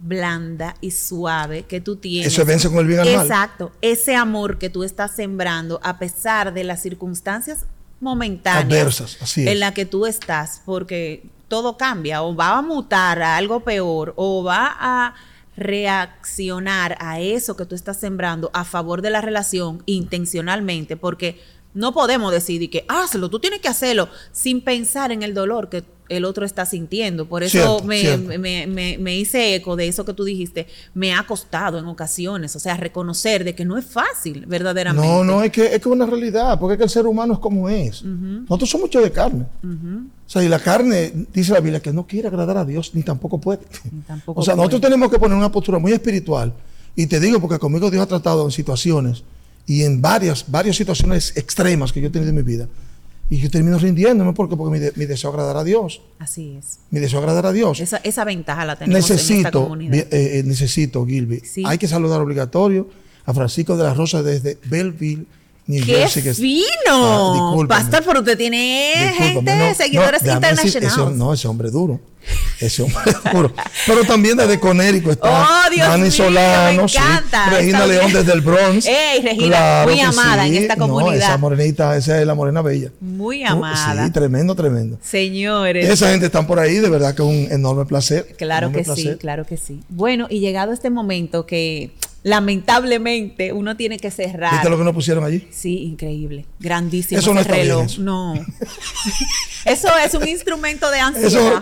[0.01, 2.33] blanda y suave que tú tienes.
[2.33, 3.25] Eso vence con el bien al mal.
[3.25, 3.71] Exacto.
[3.81, 7.65] Ese amor que tú estás sembrando a pesar de las circunstancias
[7.99, 9.47] momentáneas Adversas, así es.
[9.47, 14.13] en la que tú estás, porque todo cambia, o va a mutar a algo peor,
[14.15, 15.13] o va a
[15.57, 21.41] reaccionar a eso que tú estás sembrando a favor de la relación intencionalmente, porque
[21.75, 25.83] no podemos decidir que hazlo, tú tienes que hacerlo sin pensar en el dolor que
[26.07, 27.25] el otro está sintiendo.
[27.27, 28.27] Por eso Cierto, me, cierto.
[28.39, 30.67] me- me- me hice eco de eso que tú dijiste.
[30.93, 35.07] Me ha costado en ocasiones, o sea, reconocer de que no es fácil, verdaderamente.
[35.07, 37.39] No, no, es que es que una realidad, porque es que el ser humano es
[37.39, 38.03] como es.
[38.03, 39.45] Nosotros somos hechos de carne.
[39.63, 43.01] O sea, y la carne, dice la Biblia, que no quiere agradar a Dios, ni
[43.01, 43.61] tampoco puede.
[43.91, 46.53] Ni tampoco o sea, nosotros tenemos que poner una postura muy espiritual.
[46.95, 49.23] Y te digo, porque conmigo Dios ha tratado en situaciones,
[49.67, 52.67] y en varias, varias situaciones extremas que yo he tenido en mi vida.
[53.27, 56.01] Y yo termino rindiéndome porque, porque mi, de- mi deseo es agradar a Dios.
[56.19, 56.77] Así es.
[56.91, 57.79] Mi deseo es agradar a Dios.
[57.79, 59.95] Esa, esa ventaja la tenemos en esta Necesito, comunidad.
[59.95, 61.39] eh, eh, necesito, Gilby.
[61.39, 61.63] Sí.
[61.65, 62.87] Hay que saludar obligatorio
[63.25, 65.25] a Francisco de la Rosa desde Belleville,
[65.67, 66.21] New ¡Qué Jersey.
[66.21, 67.65] que es- fino!
[67.71, 70.93] Ah, pero usted tiene Discúlpame, gente, no, seguidores no, internacionales.
[70.93, 71.99] ese- no, ese hombre duro.
[72.59, 73.01] Ese hombre
[73.33, 73.53] duro.
[73.87, 75.29] Pero también desde Conérico está
[75.67, 77.49] Oh, Dios Dani mío, Solano, me sí, encanta.
[77.49, 78.85] Regina Está León desde el Bronx.
[78.87, 81.15] Ey, Regina, muy amada en esta No, comunidad.
[81.17, 82.91] esa morenita, esa es la morena bella.
[82.99, 84.05] Muy Uh, amada.
[84.05, 84.97] Sí, tremendo, tremendo.
[85.03, 85.87] Señores.
[85.89, 88.35] Esa gente están por ahí, de verdad que es un enorme placer.
[88.37, 89.81] Claro enorme que sí, claro que sí.
[89.89, 91.91] Bueno, y llegado este momento que
[92.25, 94.53] lamentablemente uno tiene que cerrar.
[94.53, 95.47] ¿Viste lo que nos pusieron allí?
[95.51, 96.47] Sí, increíble.
[96.59, 97.85] Grandísimo Eso no bien, reloj.
[97.85, 98.01] eso.
[98.01, 98.33] No.
[99.65, 101.61] eso es un instrumento de ansiedad.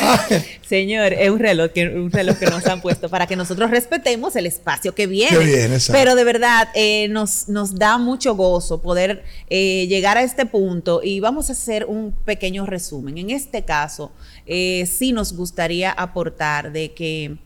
[0.00, 3.70] Ay, Señor, es un reloj, que, un reloj que nos han puesto para que nosotros
[3.70, 5.36] respetemos el espacio que viene.
[5.36, 5.92] Que viene, exacto.
[5.92, 11.02] Pero de verdad, eh, nos, nos da mucho gozo poder eh, llegar a este punto
[11.04, 13.18] y vamos a hacer un pequeño resumen.
[13.18, 14.10] En este caso,
[14.46, 17.36] eh, sí nos gustaría aportar de que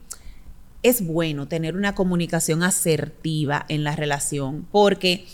[0.82, 5.26] es bueno tener una comunicación asertiva en la relación, porque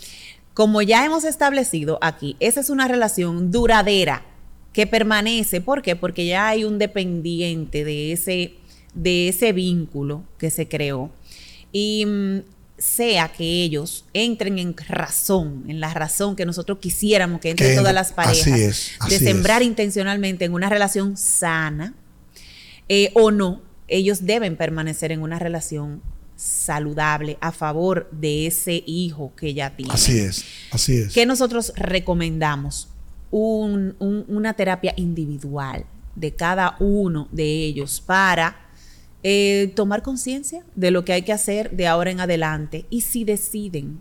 [0.53, 4.23] como ya hemos establecido aquí, esa es una relación duradera
[4.71, 5.61] que permanece.
[5.61, 5.95] ¿Por qué?
[5.95, 8.55] Porque ya hay un dependiente de ese,
[8.93, 11.11] de ese vínculo que se creó.
[11.71, 12.39] Y mm,
[12.77, 17.77] sea que ellos entren en razón, en la razón que nosotros quisiéramos que entren Que
[17.77, 19.67] todas las parejas, así es, de sembrar es.
[19.69, 21.93] intencionalmente en una relación sana,
[22.89, 26.01] eh, o no, ellos deben permanecer en una relación
[26.35, 29.93] saludable a favor de ese hijo que ya tienen.
[29.93, 31.13] así es, así es.
[31.13, 32.89] ¿Qué nosotros recomendamos?
[33.31, 38.57] Un- un- una terapia individual de cada uno de ellos para
[39.23, 43.23] eh, tomar conciencia de lo que hay que hacer de ahora en adelante y si
[43.23, 43.99] deciden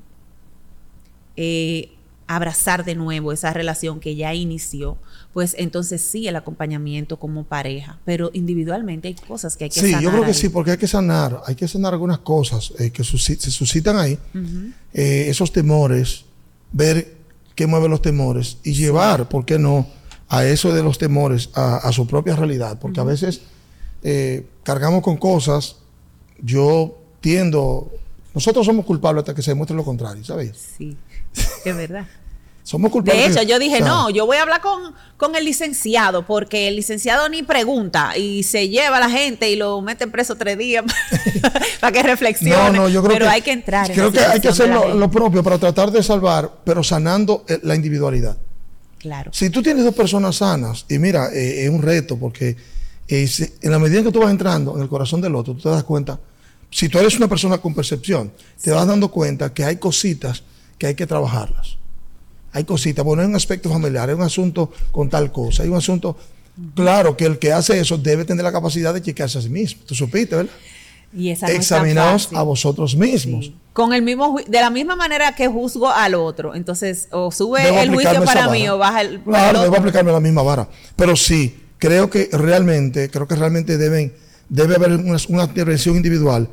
[1.36, 1.90] eh,
[2.34, 4.96] abrazar de nuevo esa relación que ya inició,
[5.32, 9.86] pues entonces sí el acompañamiento como pareja, pero individualmente hay cosas que hay que Sí,
[9.92, 10.34] sanar yo creo que ahí.
[10.34, 14.18] sí, porque hay que sanar, hay que sanar algunas cosas eh, que se suscitan ahí,
[14.92, 16.24] eh, esos temores,
[16.72, 17.14] ver
[17.54, 19.86] qué mueve los temores y llevar, ¿por qué no?,
[20.28, 23.42] a eso de los temores a, a su propia realidad, porque a veces
[24.02, 25.76] eh, cargamos con cosas,
[26.40, 27.92] yo tiendo,
[28.34, 30.52] nosotros somos culpables hasta que se demuestre lo contrario, ¿sabes?
[30.78, 30.96] Sí,
[31.66, 32.06] es verdad.
[32.62, 33.34] Somos culpables.
[33.34, 36.24] De hecho, yo dije, o sea, no, yo voy a hablar con, con el licenciado,
[36.24, 40.36] porque el licenciado ni pregunta y se lleva a la gente y lo mete preso
[40.36, 40.84] tres días
[41.80, 42.54] para que reflexione.
[42.54, 44.68] No, no, yo creo Pero que, hay que entrar en Creo que hay que hacer
[44.68, 48.36] lo, propio para tratar de salvar, pero sanando eh, la individualidad.
[48.98, 49.32] Claro.
[49.34, 52.56] Si tú tienes dos personas sanas, y mira, eh, es un reto porque
[53.08, 55.54] eh, si- en la medida en que tú vas entrando en el corazón del otro,
[55.54, 56.20] tú te das cuenta,
[56.70, 58.32] si tú eres una persona con percepción,
[58.62, 60.44] te vas dando cuenta que hay cositas
[60.78, 61.76] que hay que trabajarlas.
[62.52, 65.76] Hay cositas, bueno, es un aspecto familiar, es un asunto con tal cosa, hay un
[65.76, 66.16] asunto,
[66.74, 69.82] claro que el que hace eso debe tener la capacidad de chequearse a sí mismo.
[69.86, 70.52] Tú supiste, ¿verdad?
[71.14, 73.46] Y esa no Examinaos a vosotros mismos.
[73.46, 73.56] Sí.
[73.72, 76.54] Con el mismo de la misma manera que juzgo al otro.
[76.54, 78.74] Entonces, o sube Debo el juicio para mí vara.
[78.74, 79.20] o baja el.
[79.20, 79.80] para el Claro, debo otro.
[79.80, 80.68] aplicarme la misma vara.
[80.96, 84.14] Pero sí, creo que realmente, creo que realmente deben,
[84.48, 86.48] debe haber una, una intervención individual,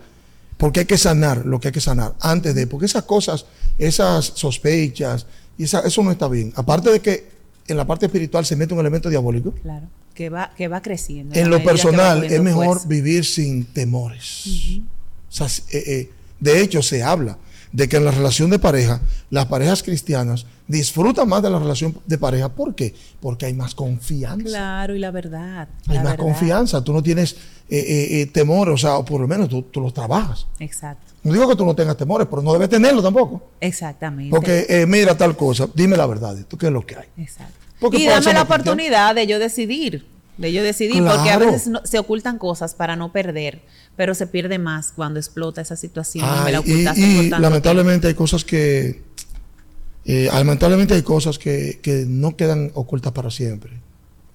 [0.58, 3.46] porque hay que sanar lo que hay que sanar antes de, porque esas cosas,
[3.78, 5.26] esas sospechas,
[5.60, 6.52] y esa- eso no está bien.
[6.56, 7.28] Aparte de que
[7.68, 9.86] en la parte espiritual se mete un elemento diabólico, Claro,
[10.16, 11.36] que va, que va creciendo.
[11.36, 14.46] en lo personal es mejor vivir sin temores.
[15.30, 17.38] O sea, si- eh, eh, de hecho, se habla
[17.72, 21.96] de que en la relación de pareja, las parejas cristianas disfrutan más de la relación
[22.06, 22.50] de pareja.
[22.50, 22.94] ¿Por qué?
[23.20, 24.44] Porque hay más confianza.
[24.46, 25.68] Claro, y la verdad.
[25.88, 26.18] Hay la más verdad.
[26.26, 26.84] confianza.
[26.84, 27.34] Tú no tienes
[27.70, 30.48] eh, eh, eh, temores, o sea, o por lo menos tú, tú los trabajas.
[30.60, 31.06] Exacto.
[31.24, 33.50] No digo que tú no tengas temores, pero no debes tenerlo tampoco.
[33.60, 34.32] Exactamente.
[34.32, 37.08] Porque, eh, mira tal cosa, dime la verdad, ¿tú qué es lo que hay?
[37.18, 37.54] Exacto.
[37.80, 40.06] Porque y dame la oportunidad de yo decidir,
[40.38, 43.62] de yo decidir, porque a veces no- se ocultan cosas para no perder,
[44.00, 48.14] pero se pierde más cuando explota esa situación me Ay, la y, ocultaste lamentablemente hay
[48.14, 49.04] cosas que
[50.06, 53.74] eh, lamentablemente hay cosas que, que no quedan ocultas para siempre.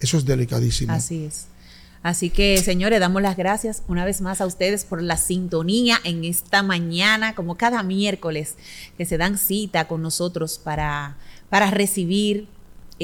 [0.01, 0.93] Eso es delicadísimo.
[0.93, 1.47] Así es.
[2.03, 6.25] Así que, señores, damos las gracias una vez más a ustedes por la sintonía en
[6.25, 8.57] esta mañana, como cada miércoles,
[8.99, 11.17] que se dan cita con nosotros para,
[11.49, 12.49] para recibir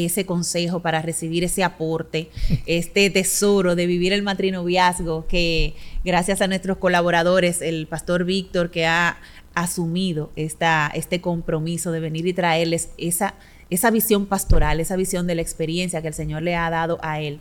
[0.07, 2.31] ese consejo, para recibir ese aporte,
[2.67, 5.75] este tesoro de vivir el matrinoviazgo que
[6.05, 9.19] gracias a nuestros colaboradores, el pastor Víctor que ha
[9.55, 13.35] asumido esta, este compromiso de venir y traerles esa,
[13.69, 17.21] esa visión pastoral, esa visión de la experiencia que el Señor le ha dado a
[17.21, 17.41] él,